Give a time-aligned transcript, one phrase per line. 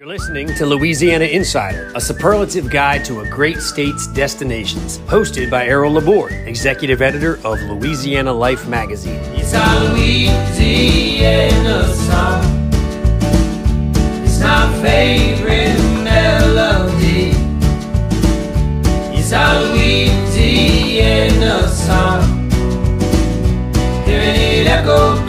[0.00, 5.66] You're listening to Louisiana Insider, a superlative guide to a great state's destinations, hosted by
[5.66, 9.20] Errol Laborde, executive editor of Louisiana Life magazine.
[9.34, 12.72] It's our Louisiana song.
[14.24, 17.32] It's my favorite melody.
[19.14, 20.88] It's our Louisiana
[21.68, 22.48] song.
[24.06, 25.19] Hearing it echo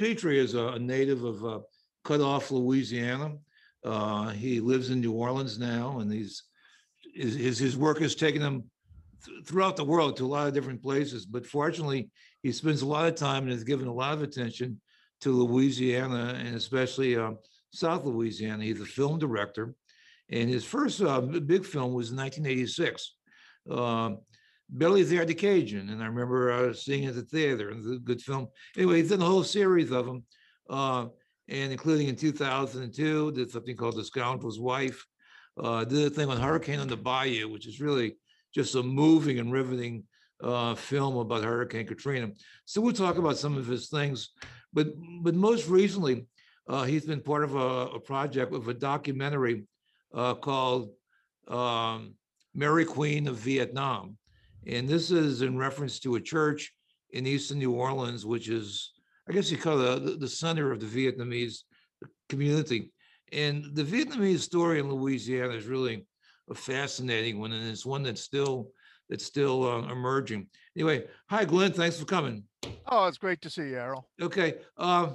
[0.00, 1.58] Pitre is a native of uh,
[2.04, 3.36] Cut Off, Louisiana.
[3.84, 6.44] Uh, he lives in New Orleans now, and he's
[7.14, 8.64] his his, work has taken him
[9.22, 11.26] th- throughout the world to a lot of different places.
[11.26, 12.08] But fortunately,
[12.42, 14.80] he spends a lot of time and has given a lot of attention
[15.20, 17.32] to Louisiana and especially uh,
[17.70, 18.64] South Louisiana.
[18.64, 19.74] He's a film director,
[20.30, 23.16] and his first uh, big film was in 1986.
[24.76, 27.70] Billy the Cajun, and I remember uh, seeing it at the theater.
[27.70, 28.48] It was a good film.
[28.76, 30.24] Anyway, he's done a whole series of them,
[30.68, 31.06] uh,
[31.48, 35.04] and including in 2002, did something called The Scoundrel's Wife.
[35.60, 38.16] Uh, did a thing on Hurricane on the Bayou, which is really
[38.54, 40.04] just a moving and riveting
[40.42, 42.30] uh, film about Hurricane Katrina.
[42.64, 44.30] So we'll talk about some of his things,
[44.72, 44.88] but
[45.22, 46.26] but most recently,
[46.68, 49.64] uh, he's been part of a, a project with a documentary
[50.14, 50.92] uh, called
[51.48, 52.14] um,
[52.54, 54.16] Mary Queen of Vietnam.
[54.66, 56.72] And this is in reference to a church
[57.12, 58.92] in eastern New Orleans, which is,
[59.28, 61.60] I guess you call it the, the center of the Vietnamese
[62.28, 62.92] community.
[63.32, 66.06] And the Vietnamese story in Louisiana is really
[66.50, 68.70] a fascinating one, and it's one that's still
[69.08, 70.46] that's still uh, emerging.
[70.76, 72.44] Anyway, hi Glenn, thanks for coming.
[72.86, 74.08] Oh, it's great to see you, Errol.
[74.20, 75.10] Okay, uh,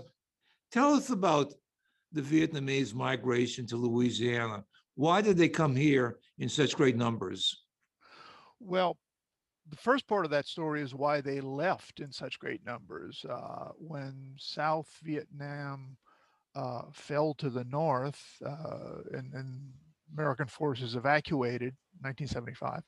[0.72, 1.54] tell us about
[2.12, 4.64] the Vietnamese migration to Louisiana.
[4.96, 7.64] Why did they come here in such great numbers?
[8.60, 8.98] Well,
[9.70, 13.26] the first part of that story is why they left in such great numbers.
[13.28, 15.98] Uh, when South Vietnam
[16.56, 19.74] uh, fell to the north uh, and, and
[20.14, 22.84] American forces evacuated 1975,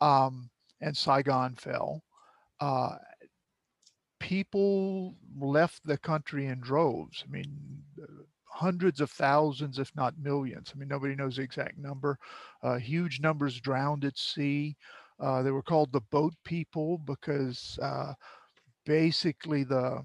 [0.00, 0.50] um,
[0.80, 2.02] and Saigon fell,
[2.60, 2.96] uh,
[4.20, 7.24] people left the country in droves.
[7.26, 7.82] I mean,
[8.46, 10.72] hundreds of thousands, if not millions.
[10.72, 12.18] I mean, nobody knows the exact number.
[12.62, 14.76] Uh, huge numbers drowned at sea.
[15.20, 18.12] Uh, they were called the boat people because uh,
[18.86, 20.02] basically the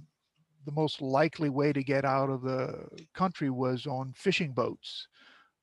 [0.65, 5.07] the most likely way to get out of the country was on fishing boats,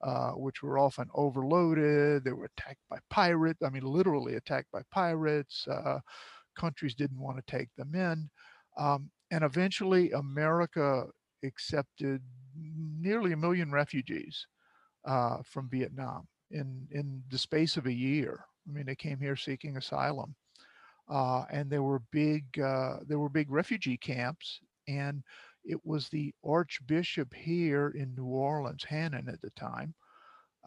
[0.03, 2.25] uh, which were often overloaded.
[2.25, 3.63] They were attacked by pirates.
[3.63, 5.67] I mean, literally attacked by pirates.
[5.69, 6.01] Uh,
[6.57, 8.31] countries didn't want to take them in,
[8.79, 11.07] um, and eventually America
[11.45, 12.23] accepted
[12.57, 14.47] nearly a million refugees
[15.07, 18.45] uh, from Vietnam in in the space of a year.
[18.67, 20.35] I mean, they came here seeking asylum,
[21.09, 25.23] uh, and there were big uh, there were big refugee camps, and
[25.65, 29.95] it was the Archbishop here in New Orleans, Hannan at the time,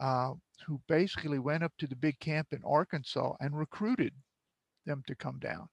[0.00, 0.32] uh,
[0.66, 4.12] who basically went up to the big camp in Arkansas and recruited
[4.86, 5.68] them to come down.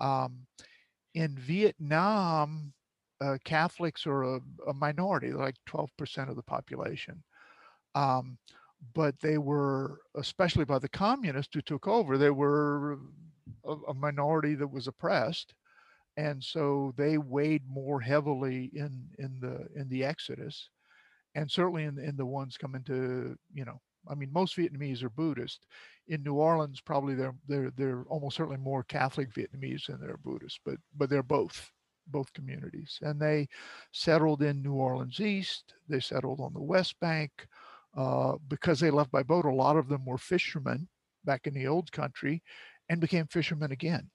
[0.00, 0.46] Um,
[1.14, 2.72] in Vietnam,
[3.20, 7.22] uh, Catholics are a, a minority, like 12% of the population.
[7.94, 8.38] Um,
[8.92, 12.98] but they were, especially by the communists who took over, they were
[13.64, 15.54] a, a minority that was oppressed.
[16.16, 20.70] And so they weighed more heavily in, in the in the exodus,
[21.34, 25.10] and certainly in, in the ones coming to you know I mean, most Vietnamese are
[25.10, 25.66] Buddhist.
[26.08, 30.60] In New Orleans, probably they're they're they're almost certainly more Catholic Vietnamese than they're Buddhist,
[30.64, 31.70] but but they're both
[32.08, 32.98] both communities.
[33.02, 33.48] And they
[33.92, 35.74] settled in New Orleans East.
[35.88, 37.48] They settled on the West Bank
[37.96, 39.44] uh, because they left by boat.
[39.44, 40.88] A lot of them were fishermen
[41.24, 42.42] back in the old country,
[42.88, 44.10] and became fishermen again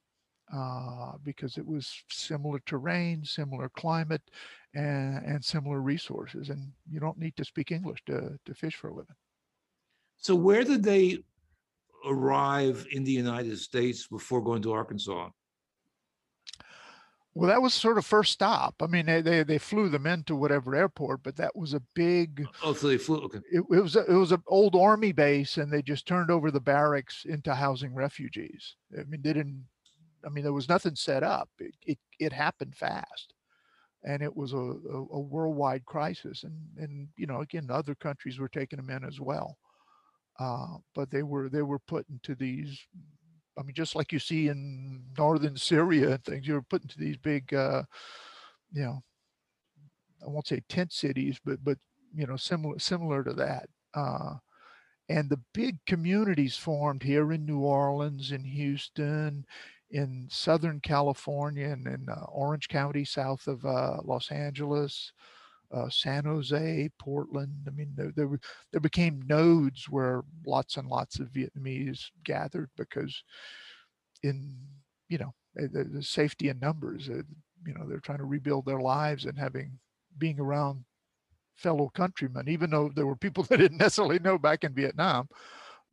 [0.53, 4.22] uh, because it was similar terrain, similar climate,
[4.75, 6.50] and, and similar resources.
[6.50, 9.16] And you don't need to speak English to to fish for a living.
[10.17, 11.19] So where did they
[12.06, 15.29] arrive in the United States before going to Arkansas?
[17.35, 18.76] Well, that was sort of first stop.
[18.81, 22.46] I mean, they they, they flew them into whatever airport, but that was a big.
[22.64, 23.20] Oh, so they flew.
[23.22, 23.40] Okay.
[23.52, 26.52] It, it was a, it was an old army base, and they just turned over
[26.52, 28.76] the barracks into housing refugees.
[28.97, 29.66] I mean, they didn't.
[30.26, 31.49] I mean, there was nothing set up.
[31.59, 33.34] It it, it happened fast,
[34.03, 36.43] and it was a, a, a worldwide crisis.
[36.43, 39.58] And and you know, again, other countries were taking them in as well.
[40.40, 42.79] Uh, but they were they were put into these
[43.59, 47.17] I mean, just like you see in northern Syria and things, you're put into these
[47.17, 47.84] big, uh,
[48.72, 49.03] you know,
[50.23, 51.78] I won't say tent cities, but but
[52.16, 53.70] you know, similar similar to that.
[53.94, 54.35] Uh,
[55.09, 59.46] and the big communities formed here in New Orleans, in Houston,
[59.90, 65.11] in Southern California, and in uh, Orange County, south of uh, Los Angeles,
[65.72, 67.54] uh, San Jose, Portland.
[67.68, 68.40] I mean, there, there,
[68.72, 73.24] there became nodes where lots and lots of Vietnamese gathered because
[74.24, 74.56] in,
[75.10, 77.22] you know, uh, the, the safety in numbers, uh,
[77.66, 79.78] you know, they're trying to rebuild their lives and having,
[80.18, 80.84] being around
[81.56, 85.28] fellow countrymen, even though there were people that didn't necessarily know back in Vietnam,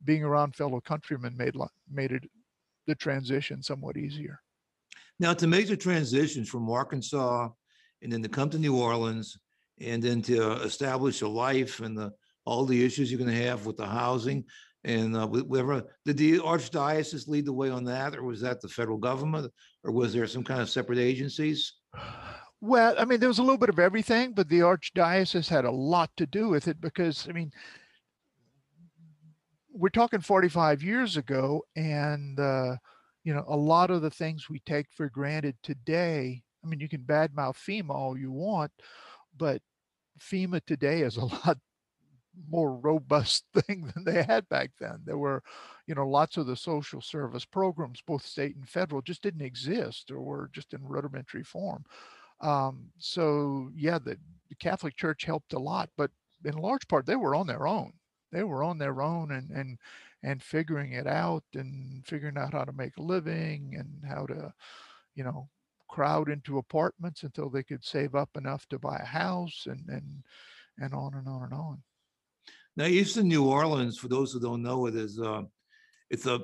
[0.03, 1.55] being around fellow countrymen made,
[1.91, 2.23] made it,
[2.87, 4.39] the transition somewhat easier.
[5.19, 7.49] Now, to make the transition from Arkansas
[8.01, 9.37] and then to come to New Orleans
[9.79, 12.11] and then to establish a life and the,
[12.45, 14.43] all the issues you're going to have with the housing
[14.83, 18.15] and uh, whatever, did the archdiocese lead the way on that?
[18.15, 19.51] Or was that the federal government?
[19.83, 21.73] Or was there some kind of separate agencies?
[22.61, 25.71] Well, I mean, there was a little bit of everything, but the archdiocese had a
[25.71, 27.51] lot to do with it because, I mean,
[29.71, 32.77] we're talking 45 years ago, and uh,
[33.23, 36.41] you know, a lot of the things we take for granted today.
[36.63, 38.71] I mean, you can badmouth FEMA all you want,
[39.37, 39.61] but
[40.19, 41.57] FEMA today is a lot
[42.49, 44.99] more robust thing than they had back then.
[45.05, 45.43] There were,
[45.87, 50.11] you know, lots of the social service programs, both state and federal, just didn't exist
[50.11, 51.83] or were just in rudimentary form.
[52.41, 54.17] Um, so yeah, the,
[54.49, 56.11] the Catholic Church helped a lot, but
[56.45, 57.93] in large part they were on their own.
[58.31, 59.77] They were on their own and and
[60.23, 64.53] and figuring it out and figuring out how to make a living and how to,
[65.15, 65.47] you know,
[65.87, 70.23] crowd into apartments until they could save up enough to buy a house and and
[70.79, 71.81] and on and on and on.
[72.75, 75.41] Now, Eastern New Orleans, for those who don't know it, is uh,
[76.09, 76.41] it's a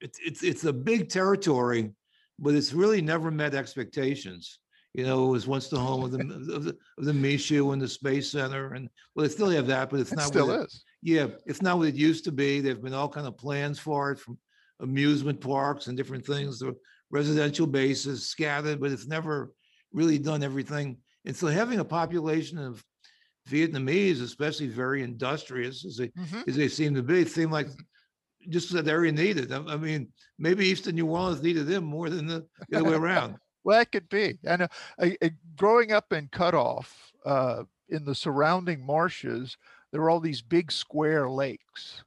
[0.00, 1.90] it's it's it's a big territory,
[2.38, 4.58] but it's really never met expectations.
[4.92, 6.18] You know, it was once the home of the
[6.54, 9.88] of the, of the Michoud and the Space Center, and well, they still have that,
[9.90, 10.84] but it's It not what still it- is.
[11.02, 12.60] Yeah, it's not what it used to be.
[12.60, 14.36] There've been all kind of plans for it from
[14.80, 16.74] amusement parks and different things, the
[17.10, 19.52] residential bases scattered, but it's never
[19.92, 20.98] really done everything.
[21.24, 22.84] And so having a population of
[23.48, 26.48] Vietnamese, especially very industrious as they, Mhm.
[26.48, 27.68] as they seem to be, seem like
[28.48, 29.52] just that area needed.
[29.52, 32.96] I I mean, maybe Eastern New Orleans needed them more than the the other way
[32.96, 33.36] around.
[33.62, 34.38] Well, that could be.
[34.44, 34.68] And
[34.98, 35.18] I-
[35.54, 39.58] growing up in Cut Off, uh, in the surrounding marshes,
[39.92, 42.02] there were all these big square lakes.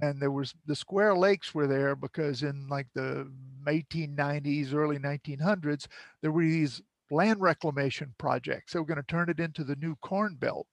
[0.00, 3.30] And there was the square lakes were there because in like the
[3.66, 5.86] 1890s, early 1900s,
[6.22, 6.80] there were these
[7.10, 8.72] land reclamation projects.
[8.72, 10.66] They were going to turn it into the new corn belt.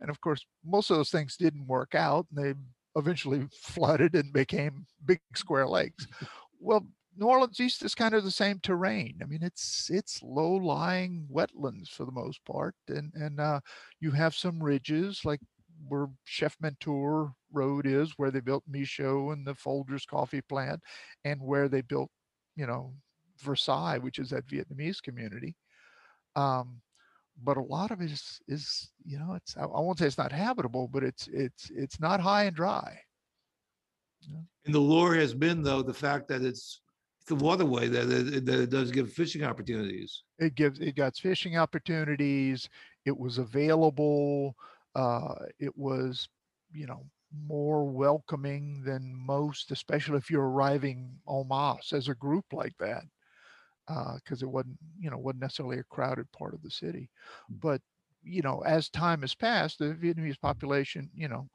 [0.00, 2.54] And of course, most of those things didn't work out and they
[2.96, 6.06] eventually flooded and became big square lakes.
[6.60, 9.18] Well, New Orleans East is kind of the same terrain.
[9.22, 13.60] I mean, it's it's low-lying wetlands for the most part, and and uh,
[14.00, 15.40] you have some ridges like
[15.88, 20.80] where Chef Menteur Road is, where they built Michoud and the Folgers coffee plant,
[21.24, 22.10] and where they built,
[22.56, 22.92] you know,
[23.40, 25.56] Versailles, which is that Vietnamese community.
[26.36, 26.80] Um,
[27.42, 30.18] but a lot of it is is you know, it's I, I won't say it's
[30.18, 32.98] not habitable, but it's it's it's not high and dry.
[34.64, 36.80] And the lure has been though, the fact that it's
[37.30, 40.22] a waterway that it, that it does give fishing opportunities.
[40.38, 42.68] it gives it got fishing opportunities
[43.04, 44.54] it was available
[44.94, 46.28] uh it was
[46.72, 47.04] you know
[47.46, 53.04] more welcoming than most especially if you're arriving en masse as a group like that
[54.16, 57.10] because it wasn't you know wasn't necessarily a crowded part of the city.
[57.48, 57.80] But
[58.22, 61.48] you know as time has passed the vietnamese population you know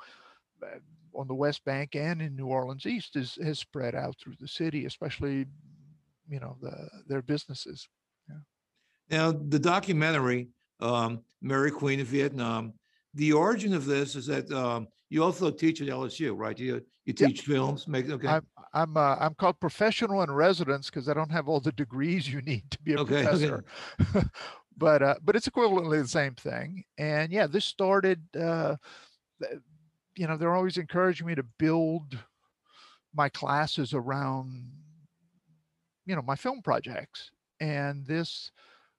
[0.62, 0.80] uh,
[1.14, 4.48] on the west bank and in new orleans east is has spread out through the
[4.50, 5.46] city especially
[6.30, 7.88] you know the their businesses.
[9.10, 10.50] Now, the documentary,
[10.82, 12.74] um, Mary Queen of Vietnam,
[13.18, 16.58] the origin of this is that um, you also teach at LSU, right?
[16.58, 17.30] You you Yep.
[17.30, 18.28] teach films, make okay.
[18.28, 22.32] I'm I'm uh, I'm called professional in residence because I don't have all the degrees
[22.32, 23.30] you need to be a Okay, okay.
[23.30, 23.66] professor.
[24.78, 26.84] but uh, but it's equivalently the same thing.
[26.98, 28.24] And yeah, this started.
[28.36, 28.78] Uh,
[30.16, 32.18] you know, they're always encouraging me to build
[33.14, 34.72] my classes around
[36.06, 38.52] you know my film projects, and this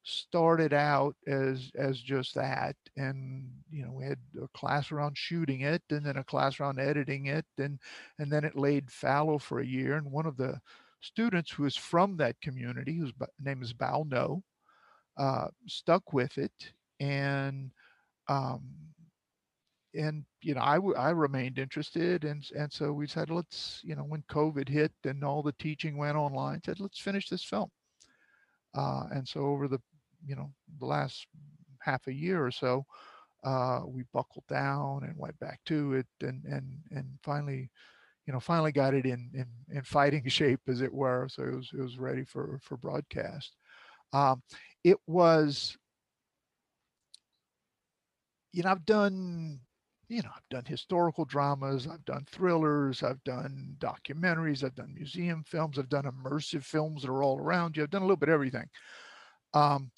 [0.08, 5.60] started out as as just that and you know we had a class around shooting
[5.60, 7.78] it and then a class around editing it and
[8.18, 9.96] and then it laid fallow for a year.
[9.96, 10.60] And one of the
[11.00, 14.42] students who is from that community, whose name is Bao Ngo,
[15.16, 17.70] uh, stuck with it, and
[18.28, 18.62] um,
[19.94, 23.96] and you know I w- I remained interested, and and so we said let's you
[23.96, 27.70] know when COVID hit and all the teaching went online, said let's finish this film.
[28.74, 29.80] Uh, and so over the
[30.28, 31.26] you know the last
[31.80, 32.84] half a year or so,
[33.44, 37.70] uh, we buckled down and went back to it and and and finally
[38.26, 41.54] you know finally got it in in, in fighting shape as it were so it
[41.54, 43.56] was it was ready for for broadcast.
[44.12, 44.42] Um,
[44.84, 45.76] it was
[48.52, 49.60] you know i've done
[50.08, 55.44] you know i've done historical dramas i've done thrillers i've done documentaries i've done museum
[55.46, 58.30] films i've done immersive films that are all around you i've done a little bit
[58.30, 58.66] of everything.
[59.54, 59.90] Um,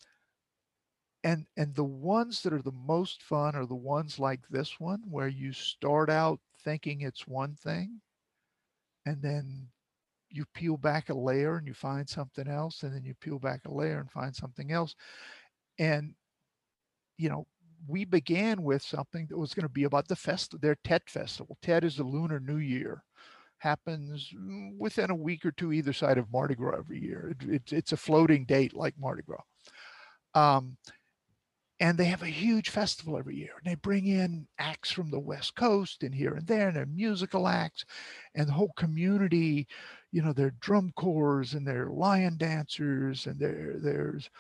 [1.25, 5.03] and and the ones that are the most fun are the ones like this one
[5.11, 8.00] where you start out thinking it's one thing
[9.07, 9.69] and then
[10.31, 13.61] you peel back a layer and you find something else and then you peel back
[13.67, 14.95] a layer and find something else
[15.79, 16.15] and
[17.19, 17.47] you know
[17.89, 21.57] we began with something that was going to be about the fest their tet festival.
[21.62, 23.03] Tet is the lunar new year.
[23.59, 24.33] Happens
[24.79, 27.35] within a week or two either side of mardi gras every year.
[27.41, 29.43] It, it, it's a floating date like mardi gras.
[30.35, 30.77] Um,
[31.81, 35.19] and they have a huge festival every year and they bring in acts from the
[35.19, 37.85] west coast and here and there and they're musical acts
[38.35, 39.67] and the whole community
[40.13, 44.31] you know their drum corps and their lion dancers and there there's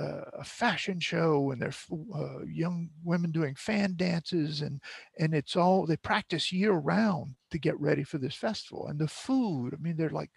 [0.00, 1.86] uh, a fashion show and there's
[2.16, 4.80] uh, young women doing fan dances and
[5.18, 9.06] and it's all they practice year round to get ready for this festival and the
[9.06, 10.30] food i mean they're like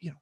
[0.00, 0.16] you know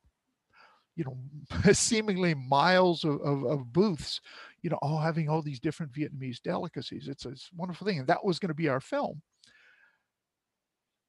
[0.96, 4.20] you know seemingly miles of, of, of booths
[4.62, 7.08] you know, all having all these different Vietnamese delicacies.
[7.08, 8.00] It's a, wonderful thing.
[8.00, 9.22] And that was going to be our film.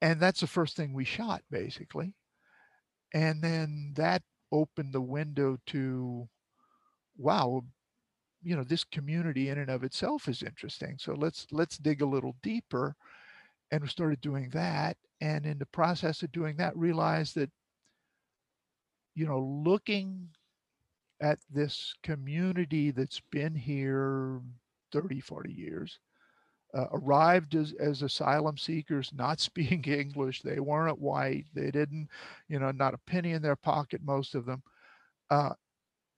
[0.02, 2.14] And that's the first thing we shot, basically.
[3.12, 6.28] And then that opened the window to,
[7.18, 7.64] wow,
[8.42, 10.96] you know, this community in and of itself is interesting.
[10.98, 12.94] So let's let's dig a little deeper.
[13.72, 14.96] And we started doing that.
[15.20, 17.50] And in the process of doing that, realized that,
[19.14, 20.28] you know, looking
[21.20, 24.40] at this community that's been here
[24.92, 25.98] 30, 40 years,
[26.74, 30.42] uh, arrived as, as asylum seekers, not speaking English.
[30.42, 31.46] They weren't white.
[31.54, 32.08] They didn't,
[32.48, 34.62] you know, not a penny in their pocket, most of them.
[35.30, 35.50] Uh,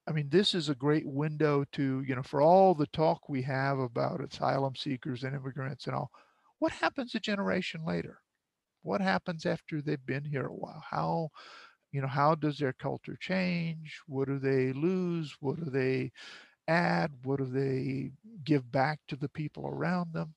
[0.06, 3.42] I mean, this is a great window to, you know, for all the talk we
[3.42, 6.10] have about asylum seekers and immigrants and all,
[6.58, 8.18] what happens a generation later?
[8.82, 10.82] What happens after they've been here a while?
[10.88, 11.28] How
[11.92, 14.00] you know how does their culture change?
[14.06, 15.36] What do they lose?
[15.40, 16.12] What do they
[16.68, 17.12] add?
[17.24, 18.12] What do they
[18.44, 20.34] give back to the people around them?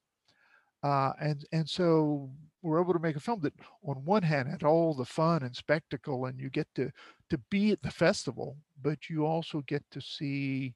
[0.83, 2.29] Uh, and and so
[2.62, 5.55] we're able to make a film that on one hand had all the fun and
[5.55, 6.91] spectacle and you get to
[7.29, 10.75] to be at the festival but you also get to see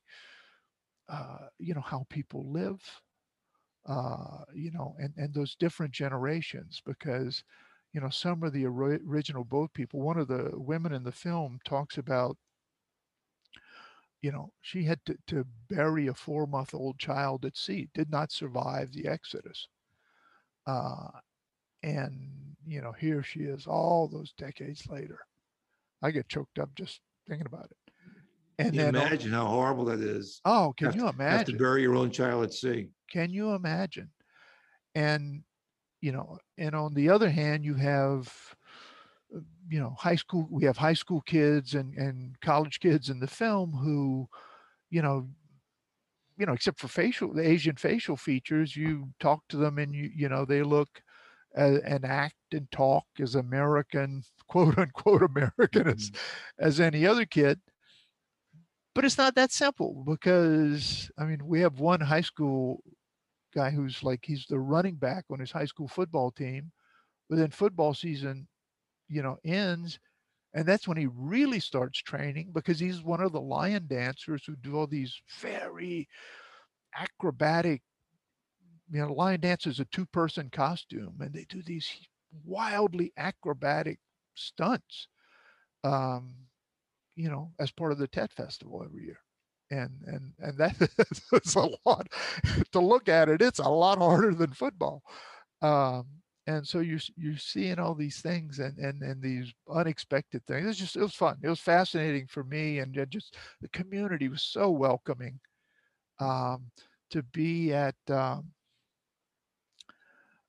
[1.09, 2.79] uh, you know how people live
[3.88, 7.43] uh, you know and and those different generations because
[7.93, 11.60] you know, some of the original boat people, one of the women in the film
[11.65, 12.38] talks about,
[14.22, 18.10] you know, she had to, to bury a four month old child at sea, did
[18.10, 19.67] not survive the Exodus.
[20.65, 21.10] Uh,
[21.84, 25.19] and, you know, here she is all those decades later.
[26.01, 27.77] I get choked up just thinking about it.
[28.60, 30.41] And Can then, imagine how horrible that is.
[30.46, 31.38] Oh, can you imagine?
[31.38, 32.89] Have to bury your own child at sea.
[33.10, 34.12] Can you imagine?
[34.96, 35.43] And
[36.01, 38.34] you know, and on the other hand, you have,
[39.36, 39.39] uh,
[39.70, 43.27] you know, high school, we have high school kids and, and college kids in the
[43.27, 44.27] film who,
[44.89, 45.27] you know,
[46.38, 50.10] you know, except for facial, the Asian facial features, you talk to them and you,
[50.15, 51.01] you know, they look
[51.58, 55.89] uh, and act and talk as American, quote unquote American mm-hmm.
[55.89, 56.12] as,
[56.58, 57.60] as any other kid.
[58.96, 62.84] But it's not that simple because, I mean, we have one high school
[63.53, 66.72] guy who's like he's the running back on his high school football team.
[67.29, 68.48] But then football season,
[69.08, 70.00] you know, ends,
[70.53, 74.56] and that's when he really starts training because he's one of the lion dancers who
[74.56, 76.08] do all these very
[76.98, 77.82] acrobatic.
[78.91, 81.88] You know, lion dance is a two-person costume, and they do these
[82.44, 84.00] wildly acrobatic
[84.34, 85.08] stunts.
[85.84, 86.34] Um,
[87.15, 89.20] you know, as part of the Tet Festival every year
[89.72, 90.76] and and and that
[91.44, 92.08] is a lot.
[92.72, 95.04] To look at it it's a lot harder than football.
[95.62, 96.06] Um,
[96.48, 100.68] and so you're you're seeing all these things and and and these unexpected things.
[100.68, 101.38] It's just it was fun.
[101.44, 105.40] It was fascinating for me and just the community was so welcoming
[106.20, 106.72] um,
[107.12, 108.52] to be at um,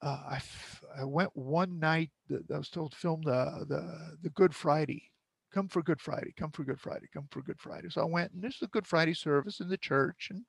[0.03, 4.31] uh, I, f- I went one night I was told to film the the the
[4.31, 5.11] Good Friday
[5.53, 7.89] come for Good Friday, come for Good Friday, come for Good Friday.
[7.91, 10.45] So I went and this is a Good Friday service in the church and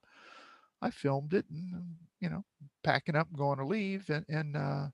[0.82, 2.44] I filmed it and, um, you know,
[2.84, 4.10] packing up, and going to leave.
[4.10, 4.88] And, and, uh,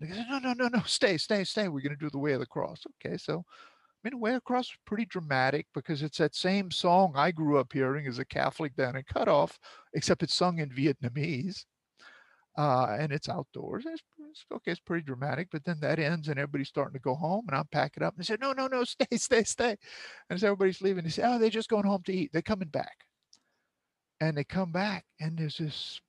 [0.00, 1.68] they said, no, no, no, no, stay, stay, stay.
[1.68, 2.84] We're going to do the way of the cross.
[3.04, 3.16] Okay.
[3.16, 6.70] So, I mean, the way of the cross was pretty dramatic because it's that same
[6.70, 9.58] song I grew up hearing as a Catholic down in Cut Off,
[9.94, 11.64] except it's sung in Vietnamese.
[12.58, 13.86] uh, and it's outdoors.
[13.86, 17.14] It's, it's okay, it's pretty dramatic, but then that ends and everybody's starting to go
[17.14, 19.76] home and I'm packing up and they said, no, no, no, stay, stay, stay.
[20.28, 22.30] And as everybody's leaving, they say, oh, they're just going home to eat.
[22.32, 23.04] They're coming back.
[24.20, 26.00] And they come back and there's this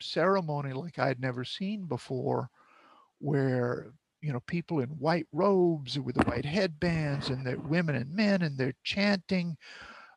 [0.00, 2.50] ceremony like I'd never seen before
[3.18, 8.12] where you know people in white robes with the white headbands and they're women and
[8.14, 9.56] men and they're chanting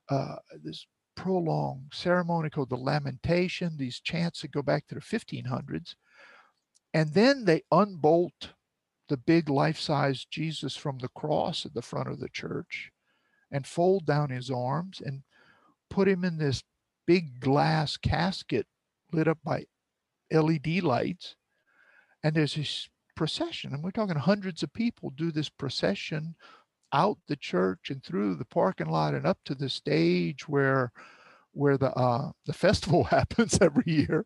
[0.09, 5.95] uh, this prolonged ceremony called the lamentation these chants that go back to the 1500s
[6.93, 8.49] and then they unbolt
[9.09, 12.91] the big life-size jesus from the cross at the front of the church
[13.51, 15.23] and fold down his arms and
[15.89, 16.63] put him in this
[17.07, 18.67] big glass casket
[19.11, 19.65] lit up by
[20.31, 21.35] led lights.
[22.23, 26.35] And there's this procession and we're talking hundreds of people do this procession
[26.93, 30.91] out the church and through the parking lot and up to the stage where
[31.51, 34.25] where the uh, the festival happens every year,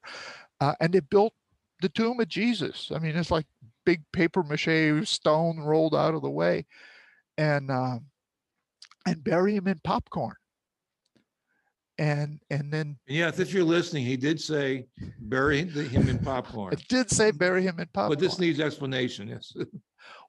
[0.59, 1.33] uh, and they built
[1.81, 2.91] the tomb of Jesus.
[2.93, 3.45] I mean, it's like
[3.85, 6.65] big paper mache stone rolled out of the way,
[7.37, 7.99] and uh,
[9.05, 10.35] and bury him in popcorn.
[11.99, 14.87] And and then Yes, if you're listening, he did say
[15.19, 16.73] bury the- him in popcorn.
[16.73, 18.09] it did say bury him in popcorn.
[18.09, 19.53] But this needs explanation, yes.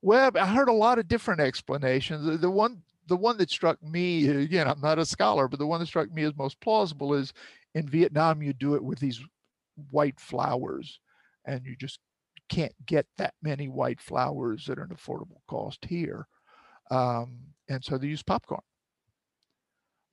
[0.02, 2.24] Well, I heard a lot of different explanations.
[2.26, 5.66] The, the one, the one that struck me, again, I'm not a scholar, but the
[5.66, 7.32] one that struck me as most plausible is
[7.74, 9.20] in Vietnam, you do it with these
[9.90, 11.00] white flowers,
[11.46, 11.98] and you just
[12.48, 16.26] can't get that many white flowers at an affordable cost here,
[16.90, 18.60] um, and so they use popcorn.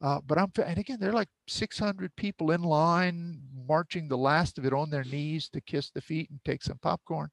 [0.02, 4.66] Uh, but I'm, and again, they're like 600 people in line, marching the last of
[4.66, 7.30] it on their knees to kiss the feet and take some popcorn,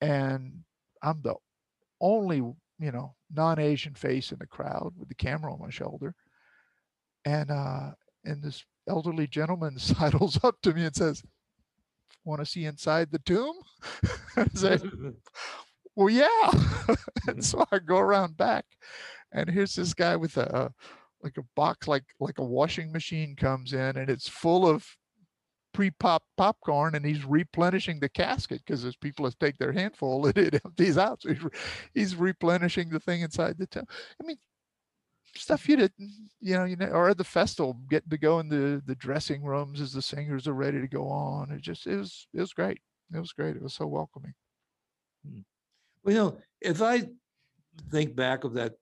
[0.00, 0.64] and
[1.02, 1.34] I'm the
[2.00, 6.14] only, you know, non-Asian face in the crowd with the camera on my shoulder.
[7.24, 7.92] And uh
[8.24, 11.22] and this elderly gentleman sidles up to me and says,
[12.24, 13.54] Want to see inside the tomb?
[14.54, 14.78] Say,
[15.96, 16.28] well, yeah.
[16.48, 17.40] and mm-hmm.
[17.40, 18.64] so I go around back,
[19.32, 20.72] and here's this guy with a
[21.22, 24.86] like a box, like like a washing machine comes in, and it's full of
[25.72, 30.60] pre-pop popcorn, and he's replenishing the casket because as people take their handful, it, it
[30.64, 31.20] empties out.
[31.20, 31.50] So he's re-
[31.92, 33.86] he's replenishing the thing inside the tomb.
[34.22, 34.38] I mean,
[35.36, 38.48] stuff you didn't, you know, you know, or at the festival, getting to go in
[38.48, 41.50] the the dressing rooms as the singers are ready to go on.
[41.50, 42.80] It just it was it was great.
[43.14, 43.56] It was great.
[43.56, 44.34] It was so welcoming.
[46.02, 47.02] Well, you know, if I
[47.90, 48.74] think back of that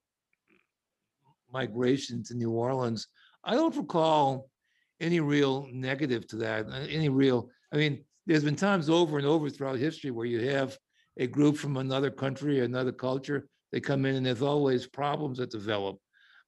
[1.52, 3.08] migration to New Orleans,
[3.44, 4.48] I don't recall
[5.00, 9.26] any real negative to that, uh, any real, I mean, there's been times over and
[9.26, 10.78] over throughout history where you have
[11.18, 15.50] a group from another country, another culture, they come in and there's always problems that
[15.50, 15.98] develop.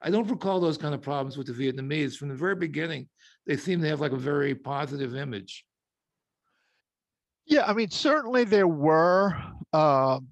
[0.02, 2.16] I don't recall those kind of problems with the Vietnamese.
[2.16, 3.08] From the very beginning,
[3.46, 5.64] they seem to have like a very positive image.
[7.46, 9.34] Yeah, I mean, certainly there were,
[9.72, 10.28] um,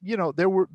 [0.00, 0.68] you know, there were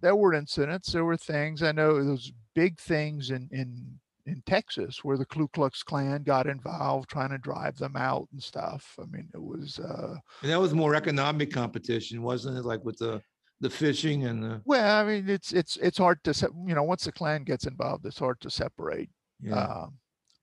[0.00, 1.62] there were incidents, there were things.
[1.62, 6.46] I know those big things in in in Texas where the Ku Klux Klan got
[6.46, 8.96] involved, trying to drive them out and stuff.
[9.00, 12.64] I mean, it was uh, And that was more economic competition, wasn't it?
[12.64, 13.22] Like with the,
[13.60, 16.82] the fishing and the, well, I mean, it's it's it's hard to se- you know
[16.82, 19.10] once the Klan gets involved, it's hard to separate.
[19.40, 19.64] yeah.
[19.64, 19.98] Um,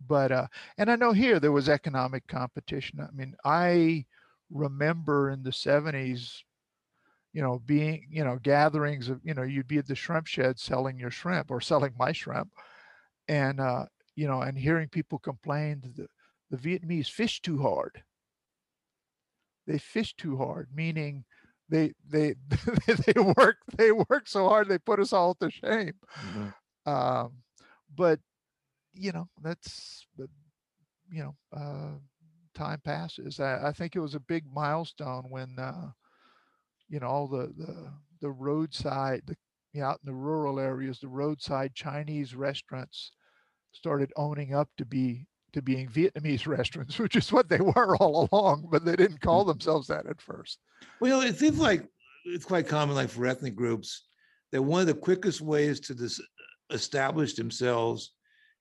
[0.07, 0.47] but uh,
[0.77, 2.99] and I know here there was economic competition.
[2.99, 4.05] I mean, I
[4.51, 6.43] remember in the seventies,
[7.33, 10.59] you know, being you know gatherings of you know you'd be at the shrimp shed
[10.59, 12.49] selling your shrimp or selling my shrimp,
[13.27, 16.07] and uh, you know, and hearing people complain that the
[16.51, 18.03] the Vietnamese fish too hard.
[19.65, 21.23] They fish too hard, meaning
[21.73, 22.35] they they
[23.07, 26.53] they work they work so hard they put us all to shame Mhm.
[26.85, 27.33] um,
[27.95, 28.19] but
[28.93, 30.05] you know that's
[31.11, 31.97] you know uh,
[32.55, 35.91] time passes I, I think it was a big milestone when uh,
[36.89, 39.35] you know all the the the roadside the
[39.73, 43.11] you know, out in the rural areas the roadside chinese restaurants
[43.73, 48.27] started owning up to be to being vietnamese restaurants which is what they were all
[48.31, 50.59] along but they didn't call themselves that at first
[50.99, 51.87] Well, it seems like
[52.25, 54.05] it's quite common, like for ethnic groups,
[54.53, 55.93] that one of the quickest ways to
[56.69, 58.13] establish themselves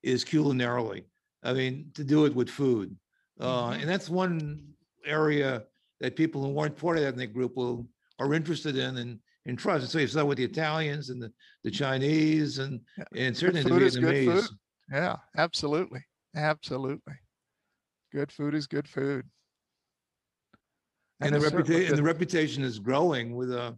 [0.02, 1.05] is culinarily.
[1.44, 2.96] I mean, to do it with food.
[3.38, 3.81] Uh, Mhm.
[3.81, 4.74] and that's one
[5.05, 5.64] area
[6.00, 9.57] that people who weren't part of that ethnic group will, are interested in and, and
[9.57, 9.88] trust.
[9.92, 13.05] So you saw with the Italians and the, the Chinese and, Yeah.
[13.16, 14.48] and certainly the food is good Vietnamese.
[14.90, 16.05] Yeah, absolutely.
[16.35, 17.14] Absolutely.
[18.12, 19.25] Good food is good food.
[21.21, 23.73] And the reputation, and the reputation is growing with uh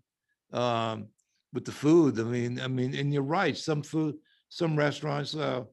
[0.57, 1.09] um,
[1.53, 2.19] with the food.
[2.19, 4.17] I mean, I mean, and you're right, some food,
[4.49, 5.64] some restaurants uh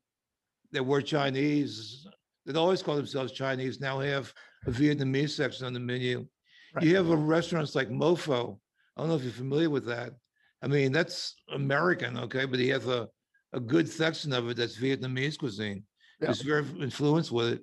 [0.72, 2.06] that were Chinese,
[2.46, 4.34] that always call themselves Chinese now have
[4.67, 6.26] a Vietnamese section on the menu.
[6.74, 6.86] Right.
[6.86, 8.58] You have a restaurants like MoPho.
[8.96, 10.13] I don't know if you're familiar with that.
[10.62, 13.08] I mean, that's American, okay, but he has a,
[13.54, 15.84] a good section of it that's Vietnamese cuisine.
[16.21, 16.27] Yeah.
[16.29, 17.62] He's very influenced with it.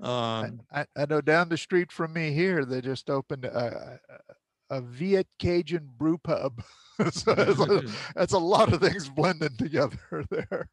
[0.00, 3.98] I, Um, I, I know down the street from me here, they just opened a,
[4.70, 6.62] a, a Viet Cajun brew pub.
[7.12, 7.82] so it's a-
[8.14, 9.98] that's a lot of things blending together
[10.30, 10.68] there.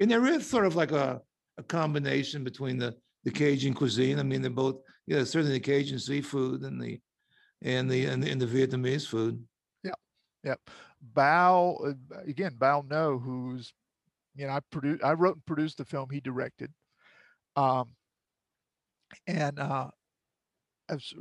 [0.00, 1.20] And there is sort of like a,
[1.58, 4.18] a combination between the, the Cajun cuisine.
[4.18, 6.98] I mean, they're both, yeah, certainly the Cajun seafood and the,
[7.62, 9.42] and the, and the, and the Vietnamese food.
[9.84, 9.92] Yeah.
[10.44, 10.60] Yep.
[11.14, 13.72] Bao, uh, again, Bao Ngo, who's,
[14.34, 16.72] you know, I produced, I wrote and produced the film he directed.
[17.56, 17.96] Um,
[19.26, 19.90] and, uh,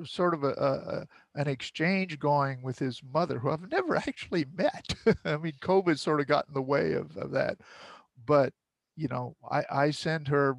[0.03, 4.45] sort of a, a, a- an exchange going with his mother, who I've never actually
[4.55, 4.95] met.
[5.25, 7.57] I mean, COVID sort of got in the way of, of that.
[8.25, 8.53] But,
[8.95, 10.55] you know, I, I send her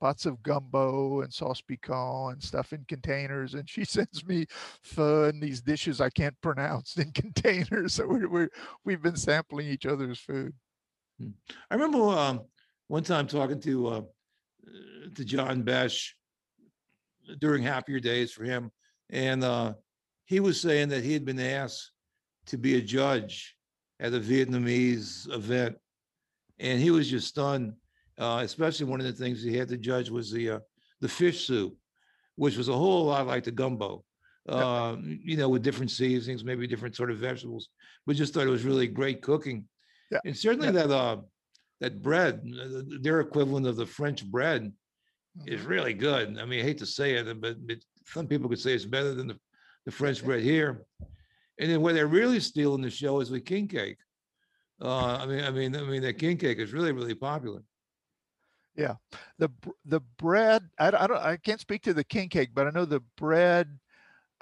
[0.00, 4.46] pots of gumbo and sauce piquant and stuff in containers, and she sends me
[4.82, 7.94] pho and these dishes I can't pronounce in containers.
[7.94, 8.50] So we're, we're
[8.84, 10.54] we've been sampling each other's food.
[11.20, 12.42] I remember um,
[12.88, 14.02] one time talking to uh,
[15.14, 16.14] to John Besh
[17.40, 18.70] during happier days for him,
[19.10, 19.74] and uh,
[20.26, 21.92] he was saying that he had been asked
[22.46, 23.56] to be a judge
[24.00, 25.76] at a Vietnamese event,
[26.58, 27.72] and he was just stunned.
[28.18, 30.58] Uh, especially one of the things he had to judge was the uh,
[31.00, 31.76] the fish soup,
[32.36, 34.02] which was a whole lot like the gumbo.
[34.48, 37.68] Um, you know, with different seasonings, maybe different sort of vegetables.
[38.06, 39.64] We just thought it was really great cooking.
[40.10, 40.72] Yeah, And certainly yeah.
[40.86, 41.16] that uh
[41.80, 42.42] that bread,
[43.02, 44.72] their equivalent of the French bread
[45.46, 45.68] is Mhm.
[45.68, 46.38] really good.
[46.38, 49.12] I mean, I hate to say it, but, but some people could say it's better
[49.14, 49.38] than the,
[49.84, 50.86] the French bread here.
[51.58, 53.98] And then where they're really stealing the show is with king cake.
[54.80, 57.62] Uh, I mean, I mean, I mean, the king cake is really, really popular.
[58.74, 58.96] Yeah,
[59.38, 59.48] the
[59.86, 60.68] the bread.
[60.78, 61.16] I, don't- I don't.
[61.18, 63.78] I can't speak to the king cake, but I know the bread.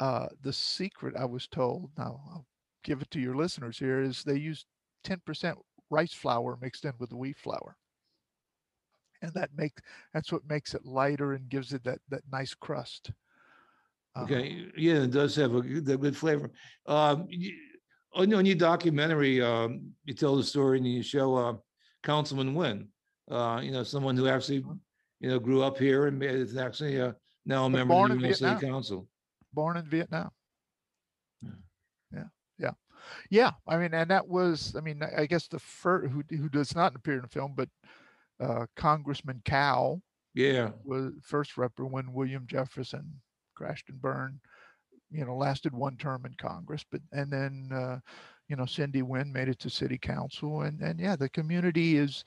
[0.00, 1.90] Uh, the secret I was told.
[1.96, 2.46] Now I'll
[2.83, 4.00] give it to your listeners here.
[4.03, 4.66] Is they use
[5.04, 5.58] ten percent
[5.90, 7.76] rice flour mixed in with the wheat flour,
[9.22, 9.80] and that makes
[10.12, 13.10] that's what makes it lighter and gives it that that nice crust.
[14.16, 16.50] Uh, Okay, yeah, it does have a good, a good flavor.
[16.86, 17.54] Um, you-
[18.16, 21.54] on your, on your documentary, um, you tell the story and you show, uh,
[22.04, 22.86] Councilman Nguyen,
[23.28, 24.78] uh, you know, someone who actually, Mhm.
[25.18, 27.14] you know, grew up here and is actually, uh,
[27.44, 29.08] now a member of the Uvalde City Council.
[29.52, 30.30] born in Vietnam.
[33.30, 33.52] Yeah.
[33.66, 36.74] I mean, and that was, I mean, I I guess the first who who does
[36.74, 37.68] not appear in the film, but
[38.40, 40.00] uh, Congressman Cao
[40.34, 43.20] Yeah, was first rep when William Jefferson
[43.54, 44.40] crashed and burned.
[45.10, 48.00] You know, lasted one term in Congress, but and then uh,
[48.48, 52.24] you know Cyndi Nguyen made it to City Council, and and yeah, the community is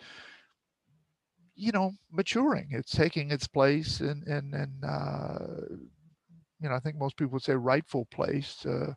[1.56, 2.68] you know maturing.
[2.72, 5.76] It's taking its place, and and and uh,
[6.60, 8.66] you know I think most people would say rightful place.
[8.66, 8.94] Uh,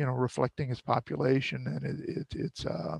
[0.00, 2.98] you know, reflecting its population and it, it its uh,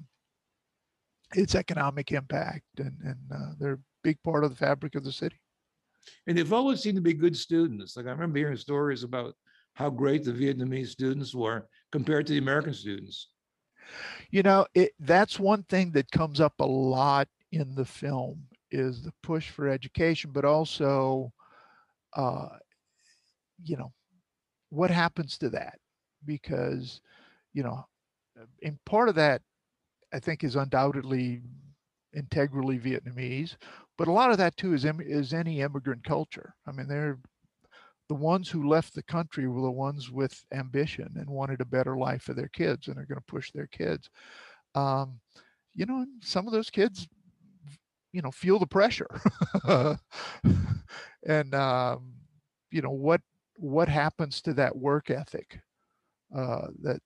[1.35, 5.13] its economic impact, and and uh, they're a big part of the fabric of the
[5.13, 5.41] city.
[6.27, 7.97] and they've always seemed to be good students.
[7.97, 9.35] Like I remember hearing stories about
[9.75, 13.29] how great the Vietnamese students were compared to the American students.
[14.31, 19.03] You know, it that's one thing that comes up a lot in the film is
[19.03, 21.33] the push for education, but also,
[22.15, 22.49] uh,
[23.65, 23.93] you know,
[24.71, 25.79] what happens to that?
[26.25, 27.01] Because,
[27.53, 27.87] you know,
[28.63, 29.43] and part of that,
[30.13, 31.43] I think, is undoubtedly
[32.15, 33.57] integrally Vietnamese,
[33.97, 36.55] but a lot of that too is is any immigrant culture.
[36.67, 37.19] I mean, they're
[38.09, 41.97] the ones who left the country were the ones with ambition and wanted a better
[41.97, 44.11] life for their kids, and are going to push their kids.
[44.75, 45.21] Um,
[45.75, 47.09] you know, some of those kids,
[48.13, 49.21] you know, feel the pressure,
[51.27, 52.13] and um,
[52.71, 53.21] you know what
[53.57, 55.61] what happens to that work ethic
[56.35, 57.01] uh, that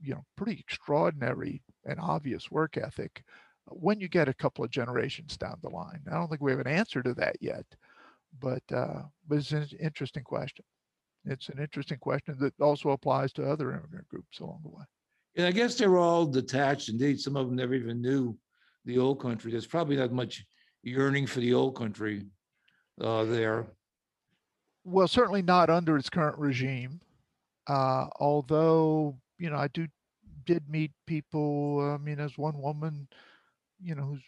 [0.00, 3.22] you know pretty extraordinary and obvious work ethic
[3.66, 6.02] when you get a couple of generations down the line.
[6.10, 7.66] I don't think we have an answer to that yet,
[8.40, 10.64] but uh, but it's an interesting question.
[11.24, 14.84] It's an interesting question that also applies to other immigrant groups along the way.
[15.36, 16.88] And I guess they're all detached.
[16.88, 18.36] Indeed, some of them never even knew
[18.84, 19.52] the old country.
[19.52, 20.44] There's probably not much
[20.82, 22.26] yearning for the old country
[23.00, 23.66] uh, there.
[24.84, 27.00] Well, certainly not under its current regime.
[27.66, 29.86] Uh, although, you know, I do
[30.44, 31.80] did meet people.
[31.80, 33.08] I mean, there's one woman,
[33.80, 34.22] you know, who's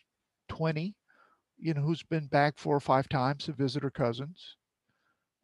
[0.48, 0.94] 20,
[1.58, 4.56] you know, who's been back four or five times to visit her cousins.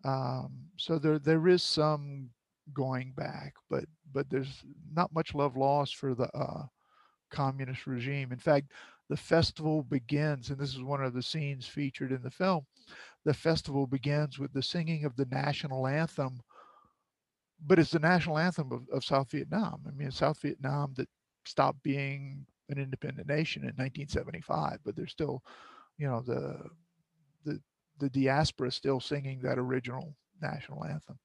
[0.05, 2.31] Um, so there there is some
[2.72, 6.64] going back, but but there's not much love lost for the uh,
[7.31, 8.33] communist regime.
[8.33, 8.72] In fact,
[9.09, 12.66] the festival begins, and this is one of the scenes featured in the film.
[13.24, 16.40] The festival begins with the singing of the national anthem,
[17.66, 19.83] but it's the national anthem of, of South Vietnam.
[19.87, 21.09] I mean, South Vietnam that
[21.44, 25.42] stopped being an independent nation in 1975, but there's still,
[25.99, 26.59] you know, the
[27.44, 27.61] the
[27.99, 31.18] the diaspora still singing that original national anthem.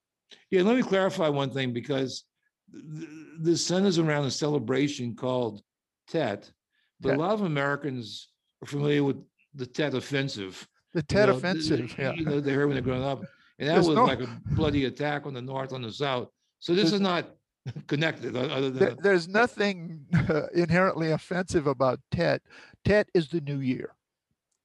[0.50, 2.24] Yeah, let me clarify one thing because
[2.72, 3.08] the,
[3.40, 5.62] this centers around a celebration called
[6.08, 6.52] Tet,
[7.00, 7.18] but Tet.
[7.18, 8.30] a lot of Americans
[8.62, 9.18] are familiar with
[9.54, 10.68] the Tet Offensive.
[10.94, 12.14] The you Tet know, th- Offensive, yeah.
[12.14, 13.24] You know, they heard when they're growing up,
[13.60, 16.30] and that There's was no- like a bloody attack on the North, on the South.
[16.60, 17.30] So this is not
[17.88, 20.06] connected, other There, there's nothing
[20.54, 22.42] inherently offensive about Tet.
[22.84, 23.96] Tet is the new year,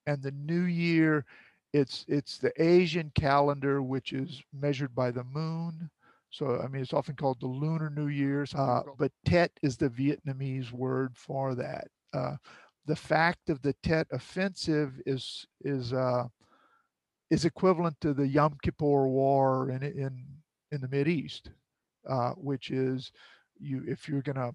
[0.06, 1.24] and the new year,
[1.72, 5.90] it's it's the Asian calendar, which is measured by the moon.
[6.30, 9.88] So I mean, it's often called the Lunar New Year's, uh, but Tet is the
[9.88, 11.88] Vietnamese word for that.
[12.12, 12.36] Uh,
[12.86, 16.24] the fact of the Tet offensive is is uh,
[17.30, 20.24] is equivalent to the Yom Kippur War in in
[20.72, 21.50] in the Mid East,
[22.08, 23.12] uh, which is
[23.58, 24.52] you if you're going to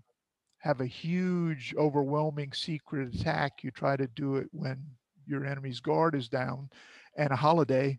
[0.59, 4.83] have a huge, overwhelming secret attack, you try to do it when
[5.27, 6.69] your enemy's guard is down,
[7.17, 7.97] and a holiday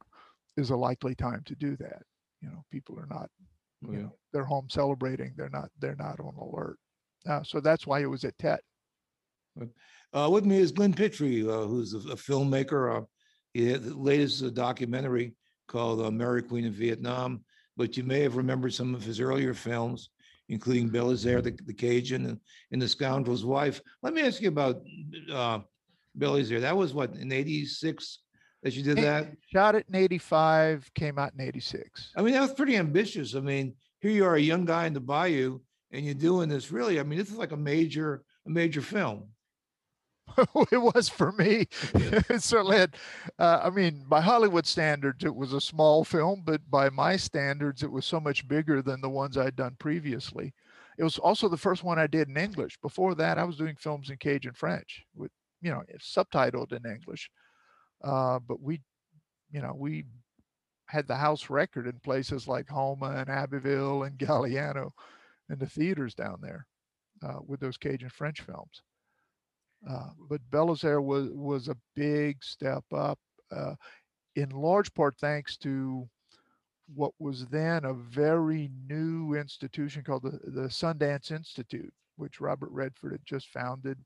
[0.57, 2.03] is a likely time to do that.
[2.41, 3.31] You know, people are not,
[3.83, 3.99] you Yeah.
[4.03, 5.33] know, they're home celebrating.
[5.37, 6.79] They're not, they're not on alert.
[7.25, 8.61] Uh, so that's why it was at Tet.
[10.12, 13.07] Uh, with me is Glenn Pitre, uh, who's a, a filmmaker.
[13.57, 15.33] He had the latest uh, documentary
[15.66, 17.42] called uh, Mary Queen of Vietnam,
[17.75, 20.11] but you may have remembered some of his earlier films,
[20.51, 22.40] including Belizaire, the, the Cajun, and,
[22.71, 23.81] and The Scoundrel's Wife.
[24.03, 24.83] Let me ask you about
[25.33, 25.61] uh,
[26.19, 26.61] Belizaire.
[26.61, 28.19] That was what in '86
[28.62, 29.33] that you did that.
[29.51, 32.12] Shot it in 85, came out in 86.
[32.14, 33.35] I mean, that was pretty ambitious.
[33.35, 35.61] I mean, here you are, a young guy in the bayou,
[35.92, 36.71] and you're doing this.
[36.71, 39.29] Really, I mean, this is like a major, a major film.
[40.73, 41.67] it was for me.
[41.95, 42.97] it certainly had,
[43.39, 47.83] uh, I mean, by Hollywood standards, it was a small film, but by my standards,
[47.83, 50.53] it was so much bigger than the ones I'd done previously.
[50.99, 52.79] It was also the first one I did in English.
[52.81, 57.31] Before that, I was doing films in Cajun French with, you know, subtitled in English.
[58.03, 58.81] Uh, but we,
[59.51, 60.05] you know, we
[60.87, 64.91] had the house record in places like Houma and Abbeville and Galliano
[65.49, 66.67] and the theaters down there
[67.23, 68.83] uh, with those Cajun French films.
[69.89, 73.19] Uh, but Belizaire was was a big step up,
[73.55, 73.75] uh,
[74.35, 76.09] in large part thanks to
[76.95, 83.12] what was then a very new institution called the, the Sundance Institute, which Robert Redford
[83.12, 83.99] had just founded.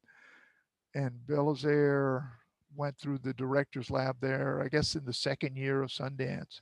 [0.94, 2.28] And Belizaire
[2.74, 6.60] went through the director's lab there, I guess in the second year of Sundance,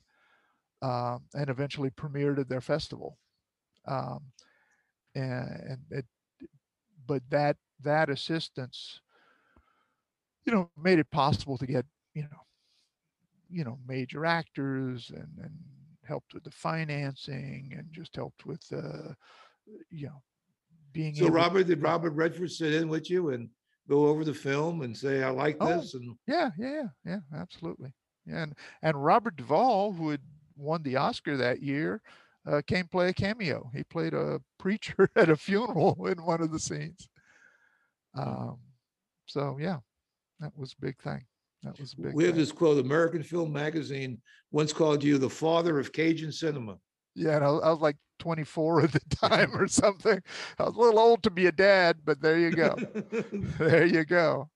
[0.81, 3.17] um, and eventually premiered at their festival.
[3.87, 4.19] Um,
[5.15, 6.05] and, and it,
[7.07, 9.01] but that that assistance,
[10.45, 12.45] you know, made it possible to get you know,
[13.49, 15.51] you know, major actors and and
[16.05, 19.13] helped with the financing and just helped with uh,
[19.91, 20.21] you know,
[20.91, 23.49] being So Robert, did Robert Redford sit in with you and
[23.87, 25.79] go over the film and say, I like Oh.
[25.79, 25.93] this?
[25.93, 27.93] And Yeah, yeah, yeah, yeah, absolutely.
[28.25, 30.21] Yeah, and and Robert Duvall, who had
[30.55, 32.01] won the Oscar that year,
[32.45, 33.69] uh, came play a cameo.
[33.73, 37.09] He played a preacher at a funeral in one of the scenes.
[38.15, 38.57] Um,
[39.25, 39.77] so yeah,
[40.39, 41.23] that was a big thing.
[41.63, 42.13] That was a big.
[42.13, 42.41] we have thing.
[42.41, 46.77] this quote, American Film Magazine once called you the father of Cajun cinema.
[47.15, 50.19] Yeah, and I, was- I was like 24 at the time or something.
[50.57, 52.75] I was a little old to be a dad, but there you go.
[53.59, 54.49] there you go.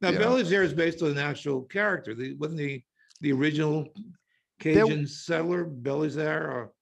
[0.00, 0.18] Now, Yeah.
[0.20, 2.14] Belizaire is based on an actual character.
[2.14, 2.82] The, wasn't the,
[3.22, 3.88] the original
[4.60, 6.72] Cajun settler, Belizaire, or,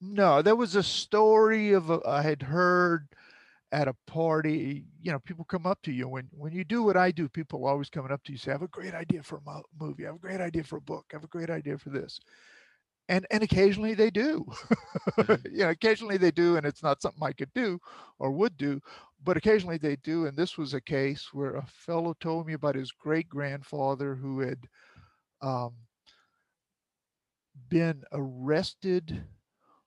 [0.00, 3.08] No, there was a story of a, I had heard
[3.74, 4.84] at a party.
[5.02, 7.28] You know, people come up to you when when you do what I do.
[7.28, 9.60] People are always coming up to you say, "I have a great idea for a
[9.78, 10.04] movie.
[10.04, 11.06] I have a great idea for a book.
[11.12, 12.20] I have a great idea for this."
[13.08, 14.46] And and occasionally they do.
[15.28, 17.80] you know, occasionally they do, and it's not something I could do
[18.20, 18.80] or would do,
[19.22, 20.26] but occasionally they do.
[20.26, 24.40] And this was a case where a fellow told me about his great grandfather who
[24.40, 24.68] had
[25.42, 25.74] um,
[27.68, 29.24] been arrested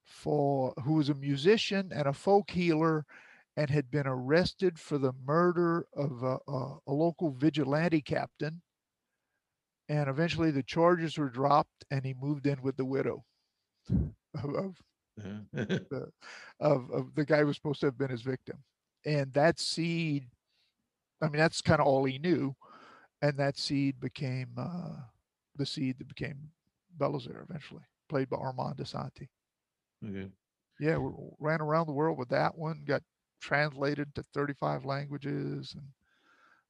[0.03, 3.05] for who was a musician and a folk healer
[3.57, 8.61] and had been arrested for the murder of a, a, a local vigilante captain
[9.89, 13.25] and eventually the charges were dropped and he moved in with the widow
[13.89, 14.75] of, of,
[16.59, 18.57] of, of the guy who was supposed to have been his victim
[19.05, 20.27] and that seed
[21.21, 22.55] i mean that's kind of all he knew
[23.21, 24.91] and that seed became uh,
[25.55, 26.37] the seed that became
[26.99, 29.27] Belizaire eventually played by armand assante
[30.07, 30.29] okay.
[30.79, 32.83] yeah, we ran around the world with that one.
[32.85, 33.01] Got
[33.39, 35.75] translated to 35 languages.
[35.75, 35.87] And,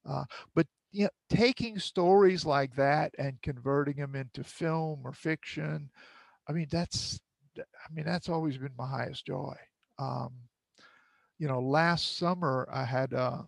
[0.06, 0.26] uh,
[0.56, 5.90] but you know, taking stories like that and converting them into film or fiction,
[6.48, 7.20] I mean, that's,
[7.58, 9.56] I mean, that's always been my highest joy.
[10.00, 10.32] Um,
[11.40, 13.42] you know, last summer I had uh,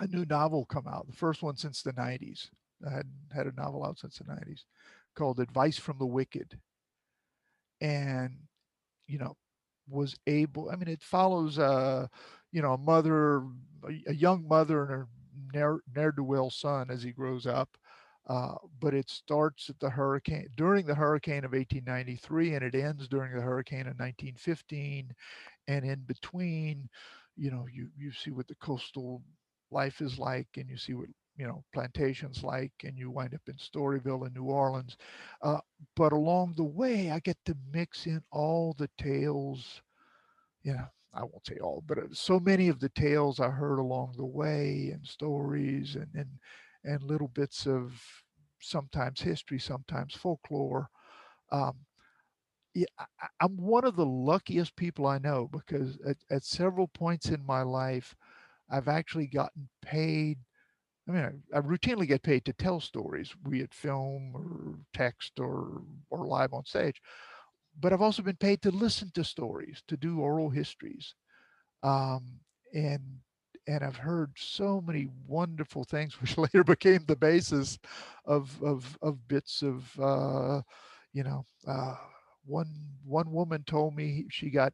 [0.00, 2.50] a new novel come out, the first one since the 90s.
[2.86, 4.64] I hadn't had a novel out since the 90s
[5.14, 6.58] called Advice from the Wicked.
[7.80, 8.36] And,
[9.06, 9.36] you know,
[9.88, 12.06] was able, I mean, it follows, uh,
[12.52, 13.38] you know, a mother,
[13.84, 15.08] a, a young mother and her
[15.52, 17.68] ne'er, ne'er-do-well son as he grows up.
[18.28, 23.06] Uh, but it starts at the hurricane during the hurricane of 1893 and it ends
[23.06, 25.14] during the hurricane of 1915
[25.68, 26.88] and in between
[27.36, 29.22] you know you you see what the coastal
[29.70, 33.42] life is like and you see what you know plantations like and you wind up
[33.46, 34.96] in storyville in new orleans
[35.42, 35.60] uh,
[35.96, 39.82] but along the way i get to mix in all the tales
[40.64, 44.14] Yeah, i won't say all but uh, so many of the tales i heard along
[44.16, 46.30] the way and stories and and
[46.84, 48.00] and little bits of
[48.60, 50.88] sometimes history sometimes folklore
[51.52, 51.86] um,
[52.74, 57.28] yeah, I, i'm one of the luckiest people i know because at, at several points
[57.30, 58.14] in my life
[58.70, 60.38] i've actually gotten paid
[61.08, 65.38] I mean, I, I, routinely get paid to tell stories, be it film or text
[65.38, 67.00] or or live on stage.
[67.78, 71.14] But I've also been paid to listen to stories, to do oral histories,
[71.82, 72.40] um,
[72.74, 73.02] and
[73.68, 77.78] and I've heard so many wonderful things, which later became the basis
[78.24, 80.62] of of of bits of uh,
[81.12, 81.44] you know.
[81.66, 81.94] Uh,
[82.44, 82.72] one
[83.04, 84.72] one woman told me she got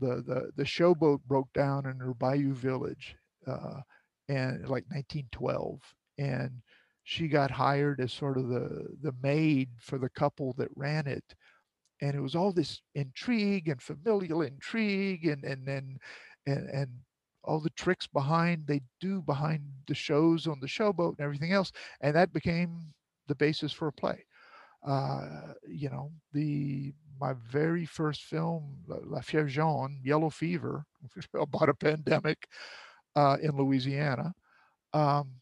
[0.00, 3.16] the the the showboat broke down in her Bayou village.
[3.46, 3.80] Uh,
[4.28, 5.80] and like 1912
[6.18, 6.50] and
[7.04, 11.34] she got hired as sort of the the maid for the couple that ran it
[12.00, 15.98] and it was all this intrigue and familial intrigue and and then
[16.46, 16.90] and, and, and
[17.44, 21.70] all the tricks behind they do behind the shows on the showboat and everything else
[22.00, 22.92] and that became
[23.28, 24.24] the basis for a play.
[24.86, 30.84] Uh, you know the my very first film la fièvre jaune yellow fever
[31.34, 32.46] about a pandemic
[33.16, 34.34] uh, in Louisiana,
[34.94, 35.32] um,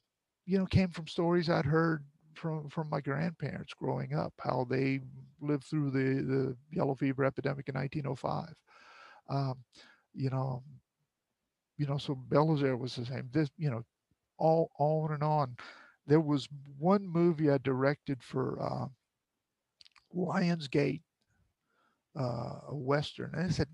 [0.47, 5.01] you know, came from stories I'd heard from from my grandparents growing up, how they
[5.41, 8.55] lived through the the yellow fever epidemic in 1905.
[9.31, 9.59] Um,
[10.15, 10.63] you know,
[11.79, 13.29] you know, so Belizaire was the same.
[13.33, 13.85] This, you know,
[14.39, 15.57] all on and on.
[16.07, 18.87] There was one movie I directed for uh,
[20.15, 21.03] Lionsgate,
[22.19, 23.69] uh, a western, and it said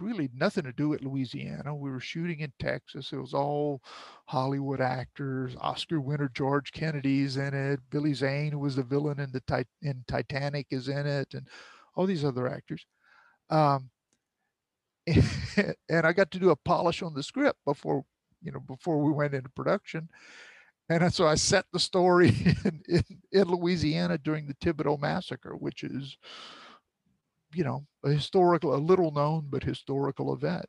[0.00, 1.74] really nothing to do with Louisiana.
[1.74, 3.12] We were shooting in Texas.
[3.12, 3.82] It was all
[4.26, 5.56] Hollywood actors.
[5.60, 7.80] Oscar winner George Kennedy's in it.
[7.90, 11.48] Billy Zane, who was the villain in the in Titanic, is in it, and
[11.94, 12.86] all these other actors.
[13.50, 13.90] Um,
[15.06, 18.04] and I got to do a polish on the script before
[18.42, 20.08] you know before we went into production.
[20.88, 22.28] And so I set the story
[22.64, 26.16] in, in, in Louisiana during the Thibodaux massacre, which is
[27.56, 30.66] you know, a historical, a little known but historical event.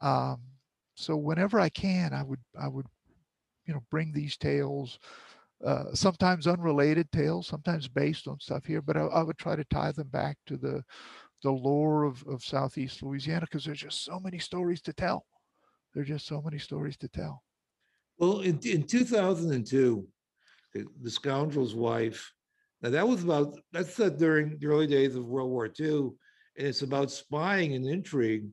[0.00, 0.40] Um,
[0.94, 2.86] so whenever I can, I would, I would,
[3.66, 4.98] you know, bring these tales,
[5.64, 9.64] uh, sometimes unrelated tales, sometimes based on stuff here, but I, I, would try to
[9.64, 10.82] tie them back to the,
[11.42, 15.26] the lore of, of Southeast Louisiana because there's just so many stories to tell.
[15.94, 17.42] There's just so many stories to tell.
[18.18, 20.08] Well, in, in 2002,
[20.74, 22.32] the scoundrel's wife
[22.86, 25.88] now that was about that's uh, during the early days of World War II,
[26.56, 28.46] and it's about spying and intrigue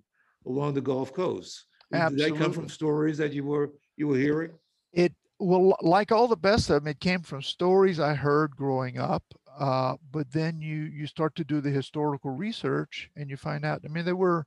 [0.47, 1.65] along the Gulf Coast.
[1.93, 2.25] Absolutely.
[2.25, 4.51] Did that come from stories that you were you were hearing?
[4.91, 8.97] It well, like all the best of them, it came from stories I heard growing
[8.97, 9.23] up.
[9.59, 13.81] Uh, but then you you start to do the historical research, and you find out.
[13.85, 14.45] I mean, there were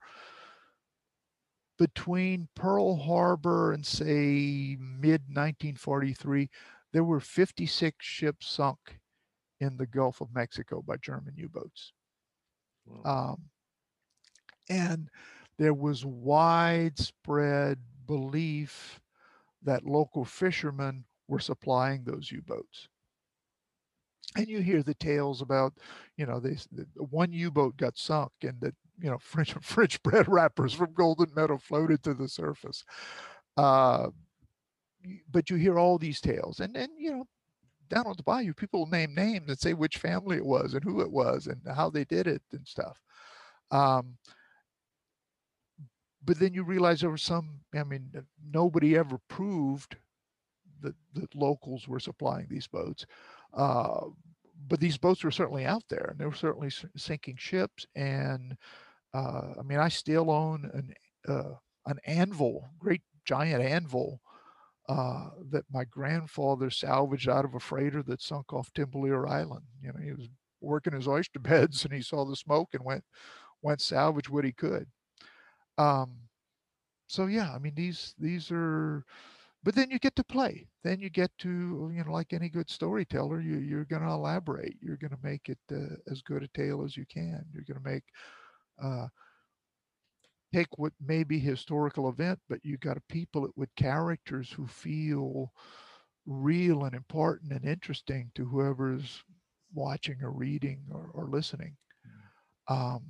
[1.79, 6.51] between Pearl Harbor and say mid 1943,
[6.93, 8.99] there were 56 ships sunk
[9.61, 11.93] in the Gulf of Mexico by German U-boats.
[12.87, 13.33] Wow.
[13.33, 13.43] Um,
[14.69, 15.09] and
[15.59, 19.01] there was widespread belief
[19.63, 22.89] that local fishermen were supplying those U-boats.
[24.37, 25.73] And you hear the tales about,
[26.17, 26.57] you know, they,
[26.97, 31.59] one U-boat got sunk and that, you know, French French bread wrappers from Golden Meadow
[31.59, 32.85] floated to the surface.
[33.57, 34.09] Uh,
[35.31, 37.27] but you hear all these tales, and then you know
[37.89, 41.01] down on the bayou, people name names and say which family it was and who
[41.01, 43.01] it was and how they did it and stuff.
[43.71, 44.17] Um,
[46.25, 48.11] but then you realize there was some, I mean,
[48.53, 49.97] nobody ever proved
[50.83, 53.07] that, that locals were supplying these boats.
[53.55, 54.07] Uh,
[54.69, 57.87] but these boats were certainly out there and they were certainly sinking ships.
[57.95, 58.57] And
[59.15, 60.95] uh, I mean, I still own an,
[61.33, 61.55] uh,
[61.87, 64.21] an anvil, great giant anvil
[64.89, 69.65] uh, that my grandfather salvaged out of a freighter that sunk off Timbalier Island.
[69.83, 70.29] You know, he was
[70.61, 73.05] working his oyster beds and he saw the smoke and went
[73.63, 74.87] went salvage what he could.
[75.79, 76.17] Um,
[77.09, 79.05] so yeah, I mean these these are,
[79.63, 80.69] but then you get to play.
[80.85, 84.77] Then you get to you know like any good storyteller, you you're going to elaborate.
[84.81, 87.45] You're going to make it uh, as good a tale as you can.
[87.53, 88.05] You're going to make
[88.83, 89.07] uh,
[90.53, 94.67] take what may be historical event, but you got a people it with characters who
[94.67, 95.53] feel
[96.27, 99.23] real and important and interesting to whoever's
[99.75, 101.77] watching or reading or, or listening.
[102.69, 103.03] Um,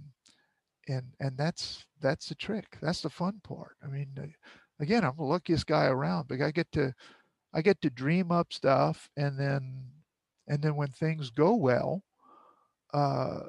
[0.88, 2.76] and and that's that's the trick.
[2.80, 3.76] That's the fun part.
[3.82, 4.26] I mean, uh,
[4.80, 6.94] again, I'm the luckiest guy around, but I get to
[7.54, 9.86] I get to dream up stuff, and then
[10.48, 12.02] and then when things go well,
[12.94, 13.40] uh,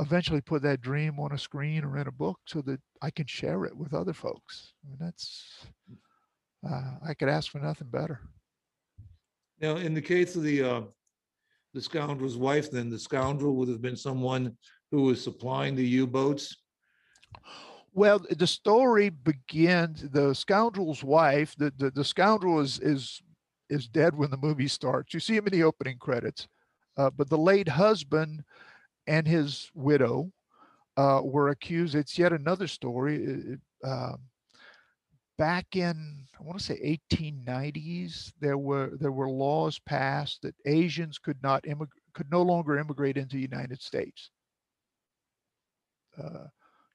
[0.00, 3.26] eventually put that dream on a screen or in a book so that I can
[3.26, 4.72] share it with other folks.
[4.84, 5.66] I mean, that's
[6.68, 8.20] uh, I could ask for nothing better.
[9.60, 10.80] Now, in the case of the, uh,
[11.74, 14.56] the scoundrel's wife, then the scoundrel would have been someone
[14.90, 16.56] who was supplying the U-boats.
[17.92, 20.08] Well, the story begins.
[20.10, 23.20] The scoundrel's wife, the, the, the scoundrel is is
[23.68, 25.14] is dead when the movie starts.
[25.14, 26.48] You see him in the opening credits,
[26.96, 28.42] uh, but the late husband
[29.10, 30.30] and his widow
[30.96, 31.96] uh, were accused.
[31.96, 33.58] It's yet another story.
[33.82, 34.20] Um,
[35.36, 41.18] back in I want to say 1890s, there were there were laws passed that Asians
[41.18, 44.30] could not immig- could no longer immigrate into the United States.
[46.16, 46.46] Uh,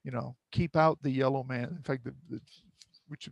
[0.05, 1.65] you know, keep out the yellow man.
[1.75, 2.39] In fact, the, the,
[3.09, 3.27] which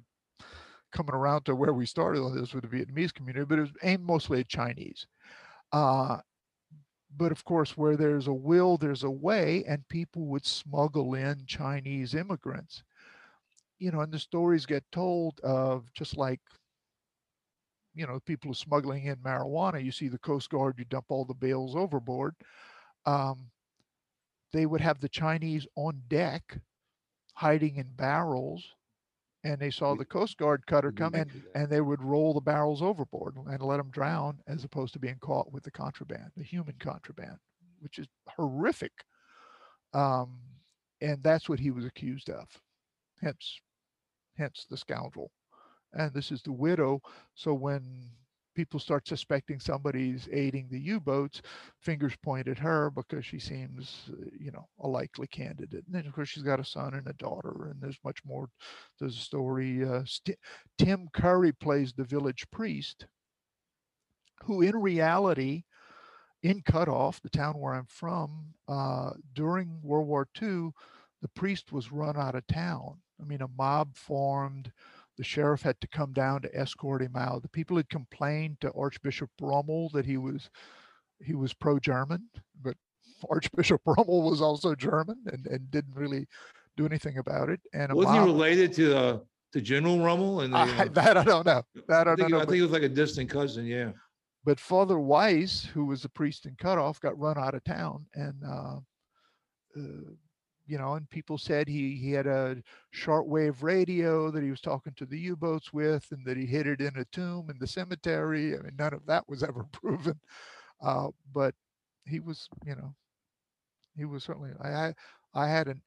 [0.91, 3.71] coming around to where we started on this with the Vietnamese community, but it was
[3.83, 5.07] aimed mostly at Chinese.
[5.71, 6.17] Uh,
[7.17, 11.45] but of course, where there's a will, there's a way, and people would smuggle in
[11.45, 12.83] Chinese immigrants.
[13.79, 16.39] You know, and the stories get told of just like,
[17.95, 19.83] you know, people are smuggling in marijuana.
[19.83, 22.35] You see the Coast Guard, you dump all the bales overboard.
[23.05, 23.51] Um,
[24.53, 26.57] they would have the Chinese on deck
[27.33, 28.63] hiding in barrels
[29.43, 32.81] and they saw the Coast Guard cutter come in and they would roll the barrels
[32.81, 36.75] overboard and let them drown as opposed to being caught with the contraband, the human
[36.79, 37.37] contraband,
[37.79, 38.91] which is horrific.
[39.93, 40.39] Um,
[41.01, 42.47] and that's what he was accused of.
[43.21, 43.59] Hence,
[44.37, 45.31] hence the scoundrel.
[45.93, 47.01] And this is the widow.
[47.35, 48.09] So when
[48.53, 51.41] people start suspecting somebody's aiding the U-boats,
[51.79, 55.83] fingers point at her because she seems, you know, a likely candidate.
[55.85, 58.49] And then of course she's got a son and a daughter, and there's much more
[58.99, 59.83] to the story.
[59.83, 60.37] Uh, St-
[60.77, 63.07] Tim Curry plays the village priest,
[64.43, 65.63] who in reality,
[66.41, 70.71] in Cut Off, the town where I'm from, uh, during World War II,
[71.21, 72.97] the priest was run out of town.
[73.19, 74.71] I mean, a mob formed
[75.17, 77.41] the sheriff had to come down to escort him out.
[77.43, 80.49] The people had complained to Archbishop Rummel that he was
[81.23, 82.29] he was pro-German,
[82.61, 82.75] but
[83.29, 86.27] Archbishop Rummel was also German and, and didn't really
[86.75, 87.61] do anything about it.
[87.73, 89.21] And Wasn't he related to, the
[89.53, 90.53] to General Rummel and?
[90.53, 91.63] the, I, uh, that I don't know.
[91.87, 92.37] That I I don't think, know.
[92.37, 93.91] I but- think it was like a distant cousin, yeah.
[94.43, 98.05] but Father Weiss, who was a priest in Cut Off, got run out of town,
[98.15, 98.77] and uh,
[99.77, 100.11] uh,
[100.65, 102.57] you know, and people said he he had a
[102.95, 106.81] shortwave radio that he was talking to the U-boats with, and that he hid it
[106.81, 108.57] in a tomb in the cemetery.
[108.57, 110.19] I mean, none of that was ever proven,
[110.81, 111.53] uh, but
[112.05, 112.93] he was, you know,
[113.97, 114.51] he was certainly.
[114.63, 114.93] I
[115.33, 115.81] I, had an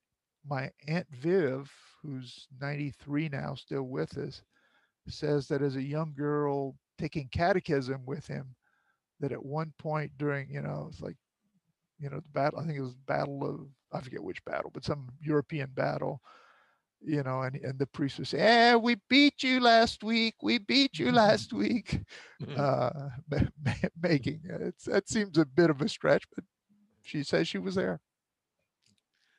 [0.48, 1.70] my aunt Viv,
[2.02, 4.42] who's 93 now, still with us,
[5.08, 8.54] says that as a young girl taking catechism with him,
[9.20, 11.16] that at one point during, you know, it's like,
[11.98, 13.60] you know, the battle, I think it was Battle of,
[13.92, 16.20] I forget which battle, but some European battle,
[17.00, 20.34] you know, and, and the priest would say, eh, we beat you last week.
[20.42, 22.00] We beat you last week.
[22.56, 22.90] Uh,
[23.30, 26.44] ma- ma- making, it, that seems a bit of a stretch, but
[27.02, 28.00] she says she was there.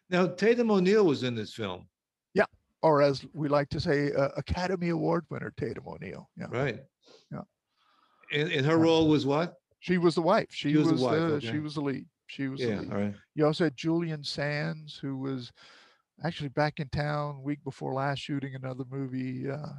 [0.09, 1.87] Now Tatum O'Neal was in this film,
[2.33, 2.45] Yeah.
[2.81, 6.29] Or as we like to say, uh, Academy Award winner Tatum O'Neal.
[6.37, 6.47] Yeah.
[6.49, 6.79] right?
[7.31, 7.41] Yeah.
[8.31, 9.55] And, and her role was what?
[9.79, 10.47] She was the wife.
[10.49, 11.51] She, was was, the wife, okay.
[11.51, 12.05] she was the lead.
[12.27, 13.13] She was Yeah, all right.
[13.35, 15.51] You also had Julian Sands, who was
[16.23, 19.49] actually back in town week before last shooting another movie.
[19.49, 19.73] Uh,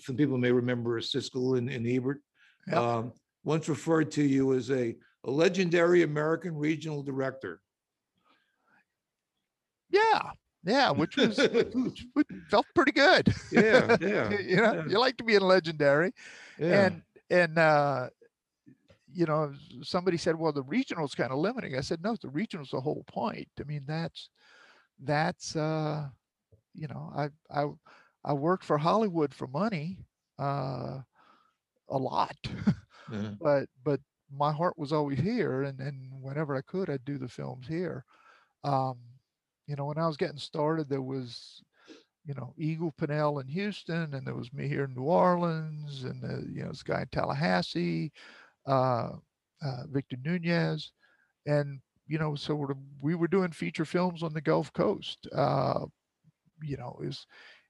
[0.00, 2.20] some people may remember Siskel and, and Ebert,
[2.66, 2.76] Yep.
[2.76, 3.12] um,
[3.44, 7.60] once referred to you as a, a legendary American regional director.
[9.90, 10.30] Yeah,
[10.64, 13.34] yeah, which was which, which felt pretty good.
[13.52, 14.84] Yeah, yeah, you know, yeah.
[14.88, 16.12] you like to be in legendary,
[16.58, 16.86] yeah.
[16.86, 18.08] and and uh,
[19.14, 19.52] you know,
[19.82, 21.76] somebody said, well, the regional's kind of limiting.
[21.76, 23.48] I said, no, the regional's the whole point.
[23.60, 24.28] I mean, that's
[25.02, 26.08] that's uh,
[26.74, 27.66] you know, I I
[28.24, 29.98] I worked for Hollywood for money,
[30.38, 31.00] uh,
[31.88, 32.36] a lot,
[33.08, 33.30] yeah.
[33.40, 34.00] but but
[34.30, 38.04] my heart was always here, and and whenever I could, I'd do the films here.
[38.64, 38.98] Um,
[39.66, 41.62] you know, when I was getting started, there was
[42.26, 46.24] you know, Eagle Pennell in Houston, and there was me here in New Orleans, and
[46.24, 48.12] uh, you know, this guy in Tallahassee,
[48.66, 49.10] uh,
[49.64, 50.92] uh, Victor Nunez,
[51.46, 55.26] and you know, so we're, we were doing feature films on the Gulf Coast.
[55.34, 55.86] Uh,
[56.62, 57.26] you know, is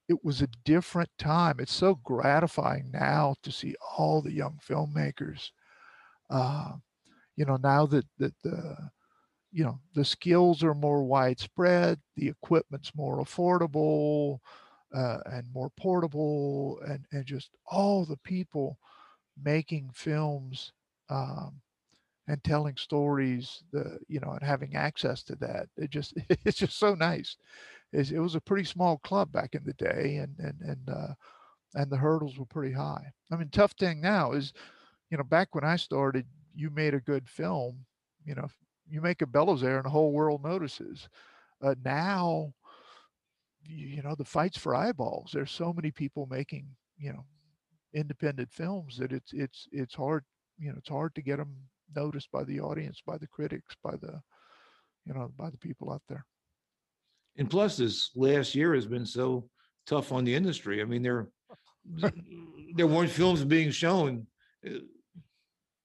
[0.08, 1.56] it was a different time.
[1.58, 5.50] It's so gratifying now to see all the young filmmakers.
[6.30, 6.72] Uh,
[7.36, 8.76] you know, now that that the
[9.54, 14.40] you know the skills are more widespread the equipment's more affordable
[14.92, 18.76] uh, and more portable and and just all the people
[19.42, 20.72] making films
[21.10, 21.60] um,
[22.28, 26.78] and telling stories the you know and having access to that it just it's just
[26.78, 27.36] so nice
[27.92, 31.14] it's, it was a pretty small club back in the day and and and uh,
[31.74, 34.52] and the hurdles were pretty high i mean tough thing now is
[35.10, 37.84] you know back when i started you made a good film
[38.24, 38.48] you know
[38.88, 41.08] you make a Belizaire and the whole world notices.
[41.62, 42.52] Uh, now,
[43.62, 45.30] you, you know, the fights for eyeballs.
[45.32, 46.66] There's so many people making,
[46.98, 47.24] you know,
[47.94, 50.24] independent films that it's it's it's hard,
[50.58, 51.54] you know, it's hard to get them
[51.94, 54.20] noticed by the audience, by the critics, by the,
[55.04, 56.24] you know, by the people out there.
[57.36, 59.48] And plus, this last year has been so
[59.86, 60.80] tough on the industry.
[60.80, 61.28] I mean, there,
[62.74, 64.26] there weren't films being shown.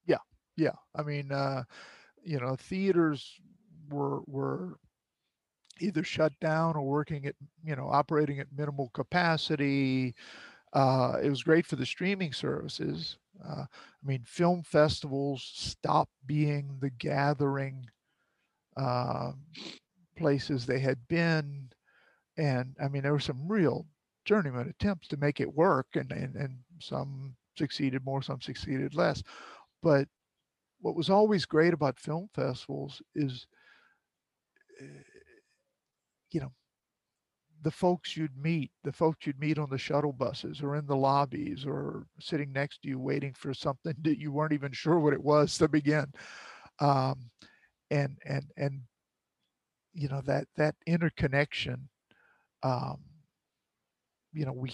[0.05, 0.17] Yeah,
[0.55, 1.63] Yeah, I mean, uh,
[2.23, 3.39] you know, theaters
[3.89, 4.77] were were
[5.79, 10.13] either shut down or working at you know operating at minimal capacity.
[10.73, 13.17] Uh, it was great for the streaming services.
[13.47, 17.85] Uh, I mean, film festivals stopped being the gathering
[18.77, 19.31] uh,
[20.17, 21.69] places they had been,
[22.37, 23.87] and I mean, there were some real
[24.25, 29.23] journeyman attempts to make it work, and and, and some succeeded more, some succeeded less.
[29.83, 30.07] But
[30.81, 33.47] what was always great about film festivals is
[34.81, 34.85] uh,
[36.31, 36.51] you know
[37.63, 40.95] the folks you'd meet the folks you'd meet on the shuttle buses or in the
[40.95, 45.13] lobbies or sitting next to you waiting for something that you weren't even sure what
[45.13, 46.05] it was to begin
[46.79, 47.29] um,
[47.91, 48.81] and and and
[49.93, 51.89] you know that that interconnection
[52.63, 52.97] um,
[54.33, 54.71] you know we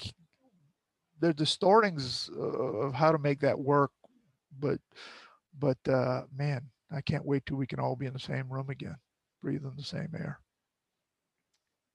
[1.20, 3.92] they're the startings of how to make that work
[4.60, 4.80] but
[5.60, 6.62] but uh, man,
[6.92, 8.96] I can't wait till we can all be in the same room again,
[9.42, 10.40] breathing the same air.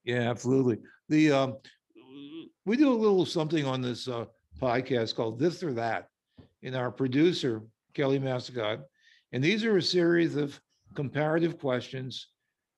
[0.05, 0.79] Yeah, absolutely.
[1.09, 1.57] The, um,
[2.65, 4.27] we do a little something on this, uh,
[4.61, 6.09] podcast called This or That.
[6.63, 7.63] And our producer,
[7.95, 8.83] Kelly Massicot,
[9.33, 10.61] and these are a series of
[10.95, 12.29] comparative questions.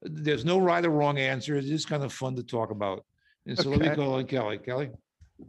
[0.02, 1.56] There's no right or wrong answer.
[1.56, 3.04] It's just kind of fun to talk about.
[3.46, 3.96] And so let me Okay.
[3.96, 4.58] call on Kelly.
[4.58, 4.90] Kelly?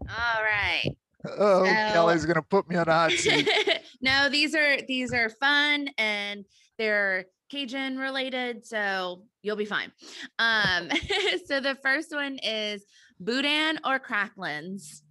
[0.10, 0.90] All right.
[1.26, 3.48] Oh, So- Kelly's gonna put me on a hot seat.
[4.02, 6.44] no, these are these are fun and
[6.78, 9.92] they're Cajun related, so you'll be fine.
[10.40, 10.90] Um,
[11.46, 12.84] so the first one is
[13.20, 15.02] Boudin or Cracklins.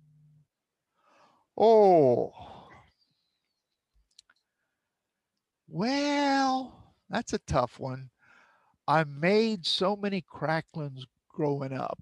[1.56, 2.32] Oh,
[5.68, 8.10] well, that's a tough one.
[8.88, 12.00] I made so many cracklins growing up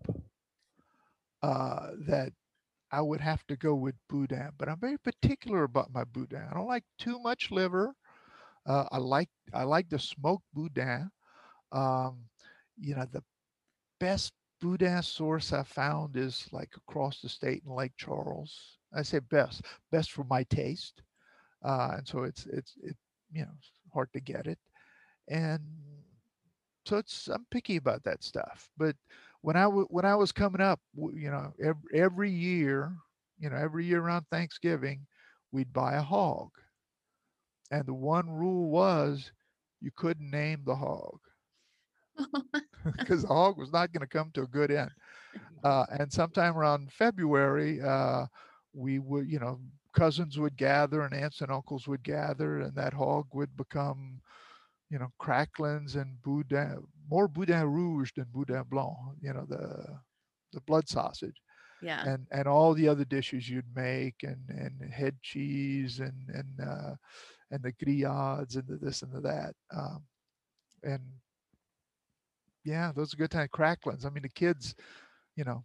[1.43, 2.33] uh, that
[2.91, 6.47] I would have to go with boudin, but I'm very particular about my boudin.
[6.51, 7.95] I don't like too much liver.
[8.67, 11.11] Uh, I like I like the smoked boudin.
[11.73, 12.27] Um,
[12.79, 13.23] you know, the
[14.01, 18.79] best boudin source I found is like across the state in Lake Charles.
[18.95, 21.03] I say best, best for my taste,
[21.65, 22.97] uh, and so it's it's it
[23.33, 23.53] you know
[23.93, 24.59] hard to get it,
[25.29, 25.61] and
[26.87, 28.71] so it's I'm picky about that stuff.
[28.77, 28.97] But
[29.43, 32.97] when I w- when I was coming up, you know, every, every year,
[33.39, 35.07] you know, every year around Thanksgiving,
[35.53, 36.51] we'd buy a hog,
[37.71, 39.33] and the one rule was
[39.81, 41.21] you couldn't name the hog
[42.99, 44.91] because the hog was not going to come to a good end.
[45.65, 48.27] Uh, and sometime around February, uh,
[48.73, 49.61] we would, you know,
[49.95, 54.21] cousins would gather and aunts and uncles would gather, and that hog would become,
[54.91, 60.01] you know, cracklins and boudin, more boudin rouge than boudin blanc, you know, the
[60.53, 61.41] the blood sausage.
[61.81, 62.07] Yeah.
[62.07, 66.95] and and all the other dishes you'd make and and head cheese and and uh
[67.51, 70.03] and the grillades and the this and the that um
[70.83, 71.01] and
[72.65, 74.75] yeah those are good time cracklins i mean the kids
[75.37, 75.65] you know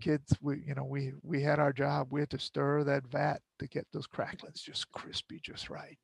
[0.00, 3.40] kids we you know we we had our job we had to stir that vat
[3.58, 5.98] to get those cracklins just crispy just right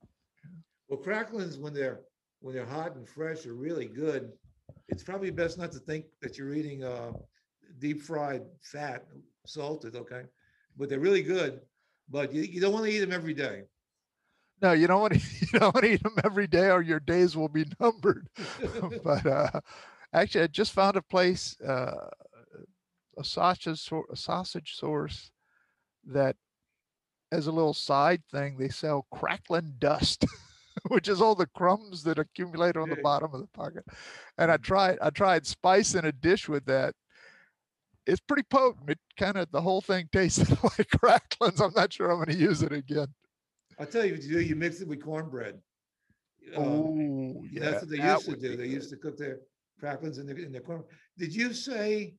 [0.89, 2.01] Well, cracklings, when they're,
[2.41, 4.33] when they're hot and fresh are really good.
[4.89, 7.13] It's probably best not to think that you're eating uh
[7.79, 9.07] deep fried fat,
[9.47, 10.23] salted, okay?
[10.77, 11.61] But they're really good,
[12.09, 13.63] but you, you don't want to eat them every day.
[14.61, 17.01] No you don't want to you don't want to eat them every day or your
[17.01, 18.29] days will be numbered.
[19.05, 19.61] But uh
[20.13, 22.09] actually i just found a place uh
[23.17, 25.31] a sausage a sausage source
[26.05, 26.37] that
[27.31, 30.25] as a little side thing they sell crackling dust
[30.89, 33.85] which is all the crumbs that accumulate on the bottom of the pocket.
[34.39, 36.95] And i tried i tried spicing a dish with that.
[38.07, 38.91] It's pretty potent.
[38.91, 41.61] It kind of the whole thing tasted like cracklings.
[41.61, 43.09] i'm not sure i'm going to use it again
[43.81, 45.59] I'll tell you what you do, you mix it with cornbread.
[46.55, 48.57] Um, oh yeah That's what they that used to do.
[48.57, 48.73] They good.
[48.73, 49.39] used to cook their
[49.79, 50.85] cracklings in their, in their corn.
[51.17, 52.15] Did you say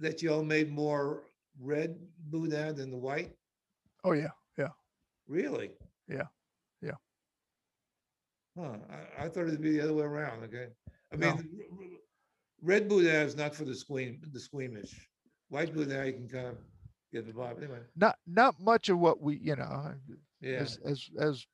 [0.00, 1.22] that y'all made more
[1.60, 1.96] red
[2.30, 3.32] boudin than the white?
[4.04, 4.28] oh yeah
[4.58, 4.68] yeah.
[5.28, 5.70] Really?
[6.08, 6.22] Yeah,
[6.82, 6.92] yeah.
[8.58, 8.78] Huh,
[9.18, 10.68] I, I thought it'd be the other way around, okay?
[11.12, 11.34] I No.
[11.34, 11.98] mean,
[12.62, 15.08] red boudin is not for the squeam, the squeamish.
[15.48, 16.56] White boudin, you can kind of
[17.12, 19.94] get the vibe, anyway, not not much of what we you know
[20.40, 20.58] yeah.
[20.58, 21.46] as as as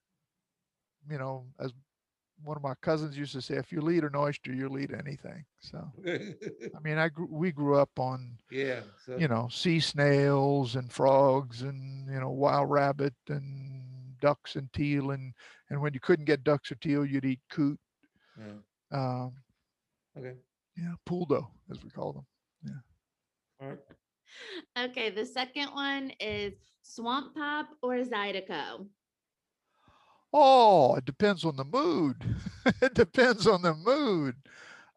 [1.11, 1.72] you know as
[2.43, 5.45] one of my cousins used to say if you eat an oyster you'll eat anything
[5.61, 10.76] so i mean i grew, we grew up on Yeah, so, you know sea snails
[10.76, 13.85] and frogs and you know wild rabbit and
[14.20, 15.32] ducks and teal and
[15.70, 17.78] and when you couldn't get ducks or teal you'd eat coot
[18.39, 18.53] yeah,
[18.93, 19.32] um
[20.16, 20.35] okay,
[20.76, 22.26] yeah poule d'eau as we call them
[22.64, 22.80] Yeah.
[23.61, 23.78] all right.
[24.78, 28.87] Okay, the second one is Swamp Pop or Zydeco.
[30.32, 32.16] Oh, it depends on the mood.
[32.82, 34.35] it depends on the mood.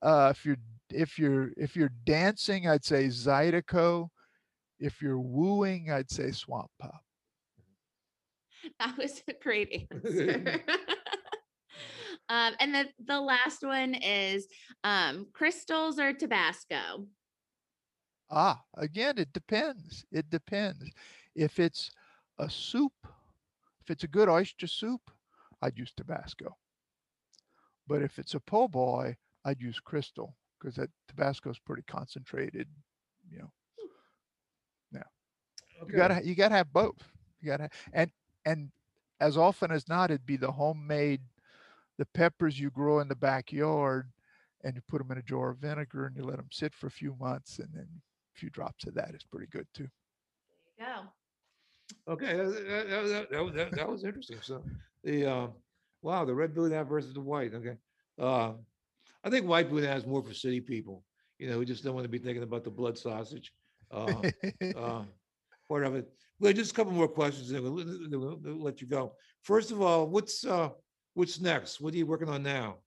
[0.02, 0.58] Uh, if you're
[0.90, 4.10] if you're if you're dancing, I'd say Zydeco.
[4.80, 7.02] If you're wooing, I'd say Swamp Pop.
[8.80, 10.62] That was a great answer.
[12.30, 14.48] um, and then the last one is
[14.84, 17.06] um, crystals or Tabasco.
[18.30, 20.06] Ah, again, it depends.
[20.12, 20.92] It depends.
[21.36, 21.92] If it's
[22.38, 22.94] a soup,
[23.82, 25.12] if it's a good oyster soup,
[25.62, 26.58] I'd use Tabasco.
[27.88, 32.68] But if it's a po' boy, I'd use Crystal because that Tabasco is pretty concentrated.
[33.30, 33.52] You know,
[35.86, 35.96] you Okay.
[35.96, 37.12] gotta you gotta have both.
[37.42, 38.12] You gotta and
[38.46, 38.72] and
[39.20, 41.22] as often as not, it'd be the homemade,
[41.98, 44.12] the peppers you grow in the backyard,
[44.64, 46.88] and you put them in a jar of vinegar and you let them sit for
[46.88, 48.02] a few months, and then
[48.38, 49.88] few drops of that is pretty good too.
[50.78, 52.14] There you go.
[52.14, 54.38] Okay, that, that- that- that- that was- that- that was interesting.
[54.42, 54.64] So
[55.04, 55.48] the, uh,
[56.02, 57.78] wow, the red boudin versus the white, okay.
[58.20, 58.54] Uh,
[59.24, 61.04] I think white boudin is more for city people,
[61.40, 63.52] you know, who just don't want to be thinking about the blood sausage.
[63.92, 64.22] uh,
[64.76, 65.04] uh,
[65.70, 66.10] Part of it.
[66.40, 69.16] Well, just a couple more questions, and we'll, we'll- we'll let you go.
[69.44, 70.70] First of all, what's, uh,
[71.14, 71.82] what's next?
[71.82, 72.78] What are you working on now?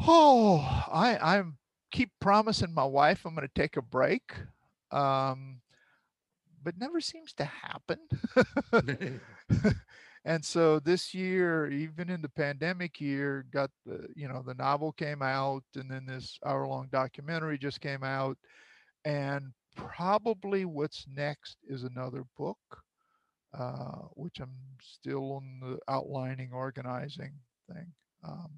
[0.00, 0.58] Oh,
[0.92, 1.56] I I'm
[1.90, 4.34] keep promising my wife I'm going to take a break,
[4.90, 5.60] um,
[6.62, 7.98] but never seems to happen.
[10.24, 14.92] and so this year, even in the pandemic year, got the you know the novel
[14.92, 18.36] came out, and then this hour-long documentary just came out,
[19.04, 22.58] and probably what's next is another book,
[23.56, 27.32] uh, which I'm still on the outlining, organizing
[27.72, 27.92] thing.
[28.26, 28.50] Um,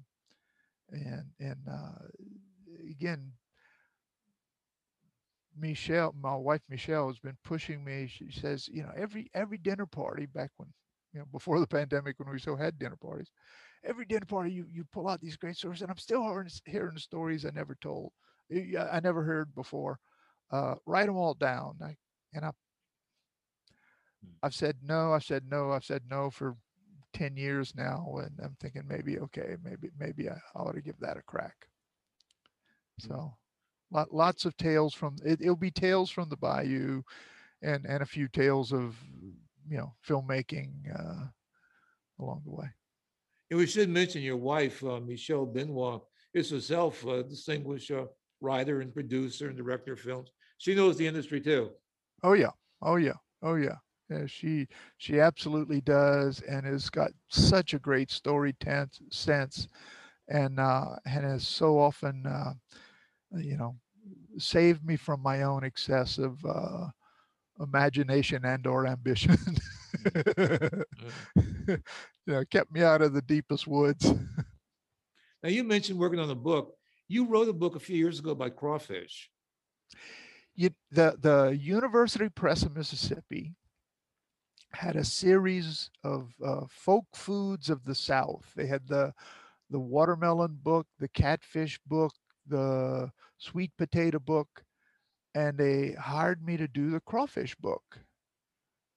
[0.91, 2.07] and and uh,
[2.89, 3.31] again
[5.57, 8.07] michelle my wife michelle has been pushing me.
[8.07, 10.69] She says you know every every dinner party back when
[11.13, 13.29] you know before the pandemic when we still had dinner parties
[13.83, 16.97] every dinner party you you pull out these great stories and i'm still hearing, hearing
[16.97, 18.11] stories i never told
[18.51, 19.99] i never heard before.
[20.51, 21.95] Uh write them all down I,
[22.33, 22.51] and i
[24.43, 26.55] i've said no i've said no i've said no for
[27.13, 31.17] 10 years now and i'm thinking maybe okay maybe maybe i ought to give that
[31.17, 31.67] a crack
[33.01, 33.33] so
[33.91, 37.01] lot, lots of tales from it, it'll be tales from the bayou
[37.61, 38.95] and and a few tales of
[39.67, 41.25] you know filmmaking uh
[42.19, 42.67] along the way.
[43.49, 46.01] And we should mention your wife, uh, Michelle Benoit,
[46.33, 48.05] is herself a distinguished uh,
[48.39, 50.29] writer and producer and director of films.
[50.57, 51.71] She knows the industry too.
[52.23, 52.51] oh yeah.
[52.81, 53.17] Oh yeah.
[53.41, 53.77] Oh yeah.
[54.09, 59.67] Yeah, she she absolutely does and has got such a great story tense sense
[60.27, 62.53] and uh and has so often uh
[63.37, 63.75] you know
[64.37, 66.87] saved me from my own excessive uh,
[67.59, 69.37] imagination and or ambition.
[70.15, 71.77] you
[72.27, 74.11] know, kept me out of the deepest woods.
[75.43, 76.75] Now, you mentioned working on a book.
[77.07, 79.29] You wrote a book a few years ago about crawfish.
[80.55, 83.55] you, the the University Press of Mississippi
[84.73, 88.51] had a series of uh, folk foods of the South.
[88.55, 89.13] They had the
[89.69, 92.13] the watermelon book, the catfish book,
[92.47, 94.63] the sweet potato book,
[95.35, 97.99] and they hired me to do the crawfish book.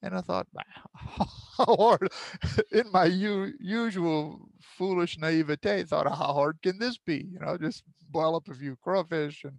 [0.03, 0.47] And I thought,
[0.95, 2.09] how hard?
[2.73, 7.27] In my u- usual foolish naivete, thought, how hard can this be?
[7.33, 9.57] You know, just boil up a few crawfish and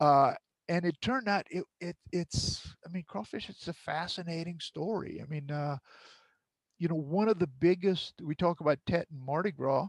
[0.00, 0.34] uh,
[0.68, 5.26] and it turned out it, it it's i mean crawfish it's a fascinating story i
[5.26, 5.76] mean uh
[6.78, 9.88] you know one of the biggest we talk about tet and mardi gras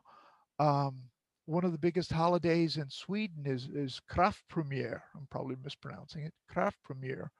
[0.59, 1.03] um
[1.47, 6.33] one of the biggest holidays in sweden is is kraft premier i'm probably mispronouncing it
[6.49, 7.31] kraft premier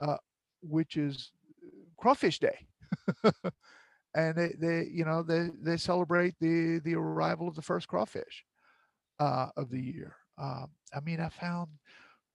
[0.00, 0.16] uh
[0.62, 1.32] which is
[1.64, 1.68] uh,
[1.98, 2.66] crawfish day.
[4.14, 8.44] And they, they you know they they celebrate the the arrival of the first crawfish
[9.18, 10.16] uh of the year.
[10.36, 11.70] Um i mean i found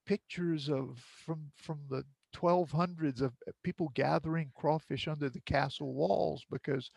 [0.08, 2.04] pictures of from from the
[2.36, 6.90] 1200s of uh, people gathering crawfish under the castle walls because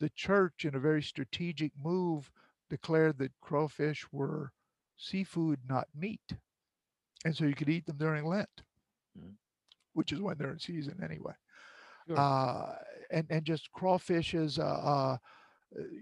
[0.00, 2.30] the church in a very strategic move
[2.76, 4.50] declared that crawfish were
[4.96, 6.28] seafood not meat
[7.24, 8.62] and so you could eat them during lent
[9.16, 9.34] Mm.
[9.92, 11.34] which is when they're in season anyway
[12.08, 12.18] Sure.
[12.18, 12.74] uh
[13.12, 14.62] and and just crawfish is uh,
[14.94, 15.16] uh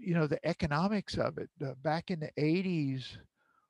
[0.01, 3.17] you know the economics of it uh, back in the 80s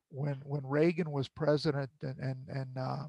[0.09, 3.05] when when Reagan was president and and and uh,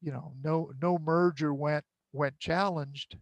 [0.00, 3.18] you know no no merger went went challenged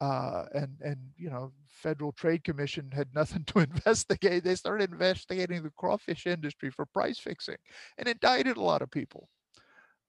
[0.00, 4.44] uh, and and you know Federal Trade Commission had nothing to investigate.
[4.44, 7.58] They started investigating the crawfish industry for price fixing
[7.98, 9.28] and indicted a lot of people.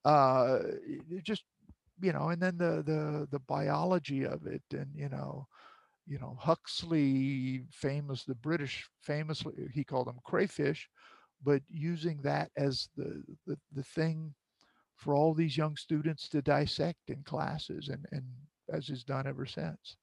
[0.06, 0.60] Uh,
[1.24, 1.44] just
[2.02, 5.48] you know, and then the the the biology of it, and you know,
[6.08, 10.90] you know Huxley, famous the British famously he called them crayfish,
[11.44, 14.34] but using that as the the, the thing
[14.96, 18.24] for all these young students to dissect in classes and and
[18.72, 19.98] as is done ever since.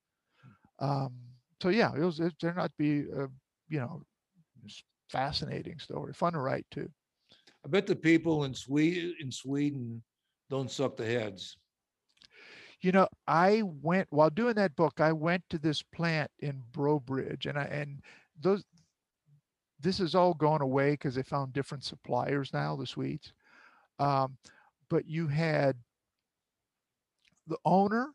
[0.78, 1.12] Um
[1.60, 3.28] so yeah it was it turned to be a
[3.68, 4.02] you know
[5.10, 6.88] fascinating story fun to write too.
[7.64, 10.02] I bet the people in Sweden, in Sweden
[10.50, 11.56] don't suck the heads.
[12.80, 17.00] you know i went while doing that book i went to this plant in Breaux
[17.00, 18.00] Bridge and i and
[18.40, 18.64] those
[19.80, 23.32] this is all gone away because they found different suppliers now the sweets.
[23.98, 24.36] Um,
[24.88, 25.76] but you had
[27.46, 28.08] the owner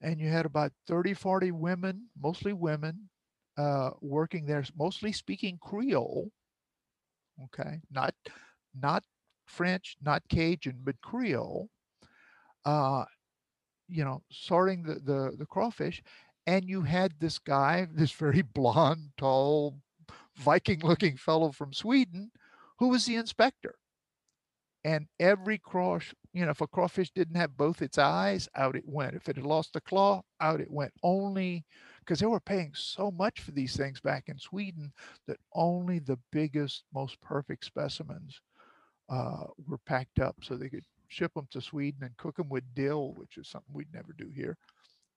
[0.00, 3.08] and you had about 30 40 women mostly women
[3.58, 6.30] uh, working there mostly speaking creole
[7.44, 8.14] okay not
[8.80, 9.02] not
[9.46, 11.68] french not cajun but creole
[12.64, 13.04] uh,
[13.90, 16.02] you know, sorting the, the, the crawfish.
[16.46, 19.78] And you had this guy, this very blonde, tall,
[20.36, 22.30] Viking looking fellow from Sweden,
[22.78, 23.74] who was the inspector.
[24.84, 28.86] And every crawfish, you know, if a crawfish didn't have both its eyes, out it
[28.86, 29.14] went.
[29.14, 30.92] If it had lost a claw, out it went.
[31.02, 31.64] Only
[32.00, 34.92] because they were paying so much for these things back in Sweden
[35.26, 38.40] that only the biggest, most perfect specimens
[39.08, 42.64] uh, were packed up so they could ship them to Sweden and cook them with
[42.74, 44.56] dill, which is something we'd never do here,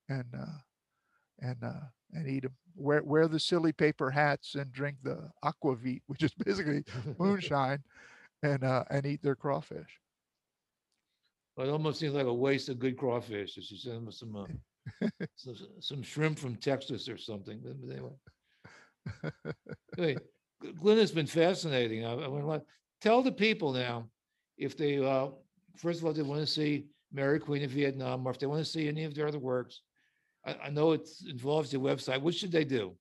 [0.10, 0.58] and uh,
[1.40, 2.56] and uh, and eat them.
[2.76, 6.84] Wear wear the silly paper hats and drink the aquavit, which is basically
[7.20, 7.84] moonshine,
[8.42, 10.00] and uh, and eat their crawfish.
[11.58, 13.58] It almost seems like a waste of good crawfish.
[13.58, 17.62] If you send them some, uh, some, some shrimp from Texas or something.
[17.64, 17.92] But but
[19.98, 20.18] anyway,
[20.80, 22.06] Glenn has been fascinating.
[22.06, 22.64] I, I like,
[23.02, 24.10] tell the people now
[24.58, 25.28] if they, uh,
[25.78, 28.64] first of all, they want to see Mary Queen of Vietnam, or if they want
[28.64, 29.82] to see any of their other works.
[30.46, 32.22] I, I know it involves your website.
[32.22, 32.96] What should they do?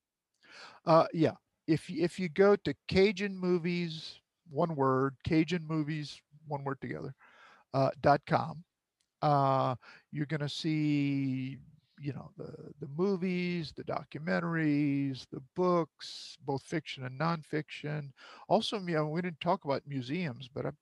[0.85, 1.33] Uh, yeah,
[1.67, 7.15] if if you go to Cajun Movies, one word, Cajun Movies, one word together,
[7.73, 8.65] dot com,
[9.23, 9.75] uh,
[10.11, 11.59] you're gonna see,
[12.01, 18.11] you know, the the movies, the documentaries, the books, both fiction and nonfiction.
[18.49, 20.77] Also, you know, we didn't talk about museums, but I've,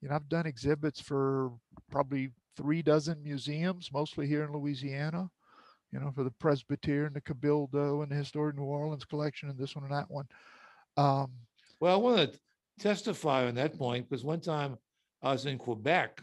[0.00, 1.52] you know, I've done exhibits for
[1.90, 5.30] probably three dozen museums, mostly here in Louisiana
[5.92, 9.76] you know, for the Presbytère, the Cabildo, and the Historic New Orleans collection, and this
[9.76, 10.26] one and that one.
[10.96, 11.32] Um,
[11.80, 12.40] Well, I want to
[12.78, 14.78] testify on that point because one time
[15.22, 16.22] I was in Quebec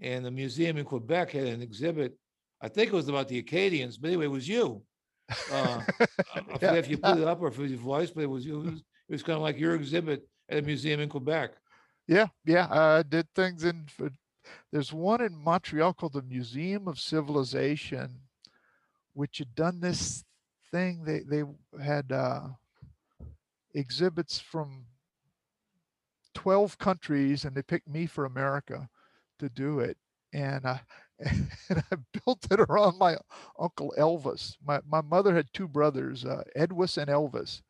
[0.00, 2.16] and the museum in Quebec had an exhibit.
[2.60, 4.82] I think it was about the Acadians, but anyway, it was you.
[5.52, 6.04] Uh, I
[6.38, 6.74] I Yeah.
[6.74, 8.60] if you put it up or if it was your voice, but it was you.
[8.60, 11.50] It was, it was kind of like your exhibit at a museum in Quebec.
[12.06, 12.66] Yeah, yeah.
[12.70, 13.86] I did things in.
[14.00, 14.10] f-
[14.72, 18.20] There's one in Montreal called the Museum of Civilization,
[19.12, 20.24] which had done this
[20.70, 21.04] thing.
[21.04, 21.44] They they
[21.82, 22.48] had uh,
[23.74, 24.86] exhibits from
[26.38, 28.88] twelve countries, and they picked me for America
[29.40, 29.96] to do it.
[30.32, 30.78] And uh,
[31.18, 33.16] and I built it around my
[33.58, 34.56] uncle Elvis.
[34.64, 37.62] My my mother had two brothers, uh, Edwis and Elvis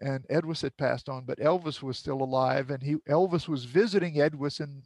[0.00, 4.14] and Edwis had passed on, but Elvis was still alive, and he Elvis was visiting
[4.14, 4.82] Edwis in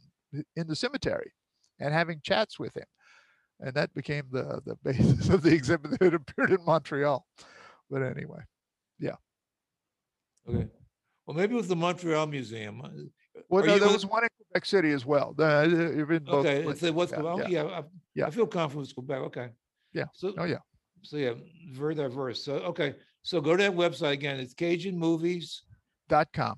[0.55, 1.31] in the cemetery
[1.79, 2.85] and having chats with him,
[3.59, 7.25] and that became the the basis of the exhibit that appeared in Montreal.
[7.89, 8.41] But anyway,
[8.99, 9.15] yeah.
[10.47, 10.67] Okay.
[11.31, 12.81] Well, maybe it was the Montreal Museum.
[12.83, 12.89] Uh,
[13.47, 15.33] well, Are no, there was one in Quebec City as well.
[15.39, 16.81] Uh, you've been both Okay, places.
[16.81, 17.63] so what's, Yeah, Quebec- yeah.
[17.63, 17.83] yeah, I-
[18.15, 18.27] Yeah.
[18.27, 19.49] I feel confident with Quebec, okay.
[19.93, 20.05] Yeah.
[20.13, 20.57] So, Oh yeah,
[21.03, 21.35] so yeah,
[21.71, 22.43] very diverse.
[22.43, 24.41] So, okay, so go to that website again.
[24.41, 25.63] It's Cajun Movies,
[26.09, 26.57] dot com.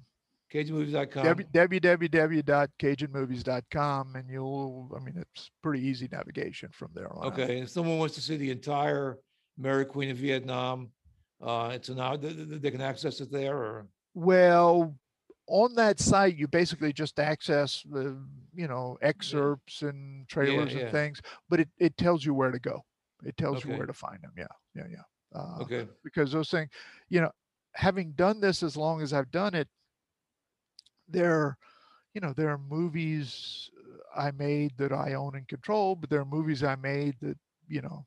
[0.51, 1.24] CajunMovies.com.
[1.24, 4.91] W- www.cajunmovies.com, and you'll.
[4.95, 7.26] I mean, it's pretty easy navigation from there on.
[7.28, 9.17] Okay, and if someone wants to see the entire
[9.57, 10.89] Mary Queen of Vietnam,
[11.41, 14.95] uh, it's an hour, they they can access it there or, Well,
[15.47, 18.18] on that site, you basically just access the,
[18.53, 20.82] you know, excerpts and trailers yeah.
[20.82, 22.84] and things, but it, it tells you where to go.
[23.26, 24.32] It tells you where to find them.
[24.38, 24.45] Yeah,
[24.76, 25.39] yeah, yeah.
[25.39, 26.70] Uh, okay, Because those things,
[27.09, 27.32] you know,
[27.74, 29.68] having done this as long as I've done it,
[31.07, 31.57] there,
[32.14, 33.70] you know, there are movies
[34.16, 37.38] I made that I own and control, but there are movies I made that,
[37.68, 38.05] you know,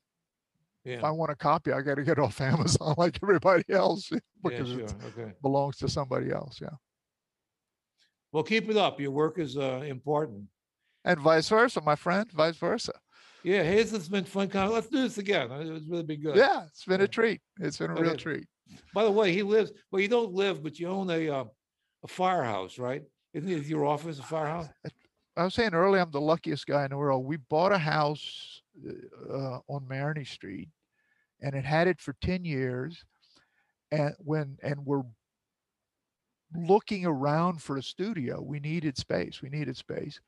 [0.87, 4.18] if I want a copy, I got to get off Amazon like everybody else yeah,
[4.45, 5.32] because sure, it okay.
[5.43, 6.59] belongs to somebody else.
[6.61, 6.70] Yeah.
[8.32, 9.01] Well, keep it up.
[9.01, 10.45] Your work is, uh, important.
[11.05, 12.93] and vice versa, my friend, vice versa.
[13.43, 14.49] Yeah, hey, this has been fun.
[14.53, 15.53] Let's do this again.
[15.53, 16.37] Uh, It's really been good.
[16.37, 17.05] Yeah, it's been Yeah.
[17.05, 17.41] a treat.
[17.61, 18.47] It's been a real treat.
[18.93, 21.45] By the way, he lives, well, you don't live, but you own a, uh,
[22.03, 23.03] a firehouse, right?
[23.32, 24.66] Isn't it your office a firehouse?
[25.37, 27.24] I was saying earlier, I'm the luckiest guy in the world.
[27.24, 28.56] We bought a house
[29.33, 30.68] uh, on Maroney Street,
[31.41, 33.05] and it had it for ten years.
[33.91, 35.05] And when and we're
[36.55, 39.43] looking around for a studio, we needed space.
[39.43, 40.20] We needed space,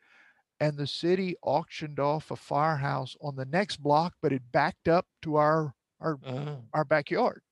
[0.61, 5.07] and the city auctioned off a firehouse on the next block, but it backed up
[5.23, 6.57] to our our Uh-huh.
[6.75, 7.43] our backyard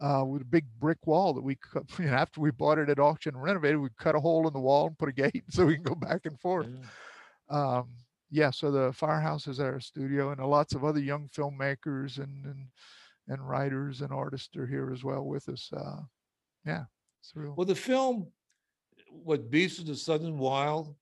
[0.00, 1.84] uh, with a big brick wall that we cut.
[1.98, 4.52] You know, after we bought it at auction and renovated, we cut a hole in
[4.52, 6.68] the wall and put a gate so we can go back and forth.
[7.50, 7.78] yeah.
[7.78, 7.88] Um,
[8.32, 12.66] yeah, so the firehouse is our studio, and lots of other young filmmakers and and,
[13.28, 15.70] and writers and artists are here as well with us.
[15.72, 16.00] Uh,
[16.66, 16.84] yeah,
[17.20, 17.54] it's real.
[17.56, 18.26] Well, the film,
[19.10, 20.94] what Beasts of the Southern Wild,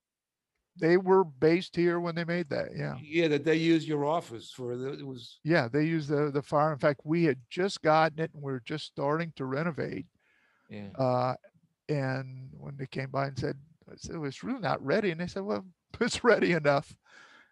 [0.77, 2.69] They were based here when they made that.
[2.77, 2.97] Yeah.
[3.03, 6.43] yeah, that they used your office for, the- it was, Yeah, they used the the
[6.43, 6.73] fire.
[6.73, 10.07] In fact, we had just gotten it and we are just starting to renovate.
[10.69, 10.91] yeah.
[10.99, 11.35] Uh,
[11.89, 13.57] and when they came by and said,
[13.91, 15.11] I said, "Well, it's really not ready.
[15.11, 15.65] And they said, well,
[16.01, 16.95] it's ready enough.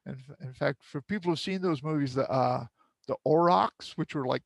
[0.07, 2.65] And in fact, for people who've seen those movies, the, uh,
[3.07, 4.43] the aurochs, which were like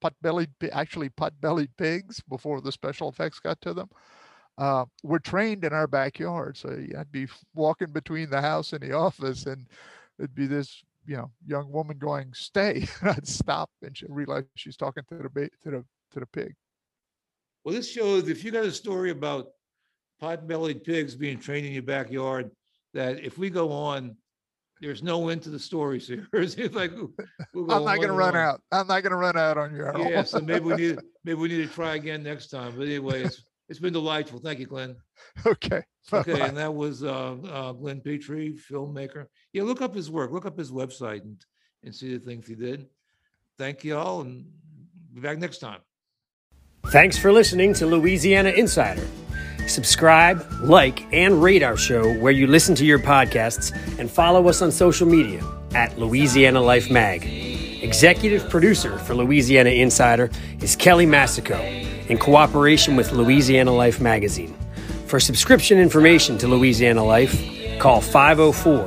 [0.00, 3.88] pot-bellied, actually pot-bellied pigs before the special effects got to them,
[4.58, 6.56] uh, were trained in our backyard.
[6.56, 9.66] So I'd be walking between the house and the office and
[10.18, 12.86] it'd be this, you know, young woman going, stay.
[13.00, 16.54] And I'd stop and she realized she's talking to the, to the, to the pig.
[17.64, 19.48] Well, this shows if you got a story about
[20.20, 22.50] pot-bellied pigs being trained in your backyard,
[22.94, 24.16] that if we go on,
[24.80, 26.26] there's no end to the stories here.
[26.32, 26.92] It's like,
[27.54, 28.42] we'll go I'm not going to run on.
[28.42, 28.62] out.
[28.72, 29.84] I'm not going to run out on you.
[29.84, 30.10] Errol.
[30.10, 32.74] Yeah, so maybe we need, maybe we need to try again next time.
[32.76, 34.38] But anyway, it's, it's been delightful.
[34.40, 34.96] Thank you, Glenn.
[35.46, 35.82] okay.
[36.12, 36.46] Okay, bye-bye.
[36.46, 39.26] and that was uh, uh, Glenn Pitre, filmmaker.
[39.52, 41.40] Yeah, look up his work, look up his website and,
[41.84, 42.86] and see the things he did.
[43.58, 44.46] Thank you all and
[45.12, 45.80] be back next time.
[46.86, 49.06] Thanks for listening to Louisiana Insider.
[49.70, 54.62] Subscribe, like, and rate our show where you listen to your podcasts and follow us
[54.62, 55.44] on social media
[55.74, 57.24] at Louisiana Life Mag.
[57.80, 60.28] Executive producer for Louisiana Insider
[60.60, 64.52] is Kelly Massicot in cooperation with Louisiana Life Magazine.
[65.06, 67.40] For subscription information to Louisiana Life,
[67.78, 68.86] call 504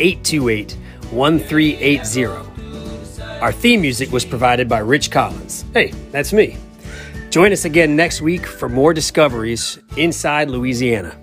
[0.00, 0.72] 828
[1.10, 2.24] 1380.
[3.42, 5.66] Our theme music was provided by Rich Collins.
[5.74, 6.56] Hey, that's me.
[7.32, 11.18] Join us again next week for more discoveries inside Louisiana.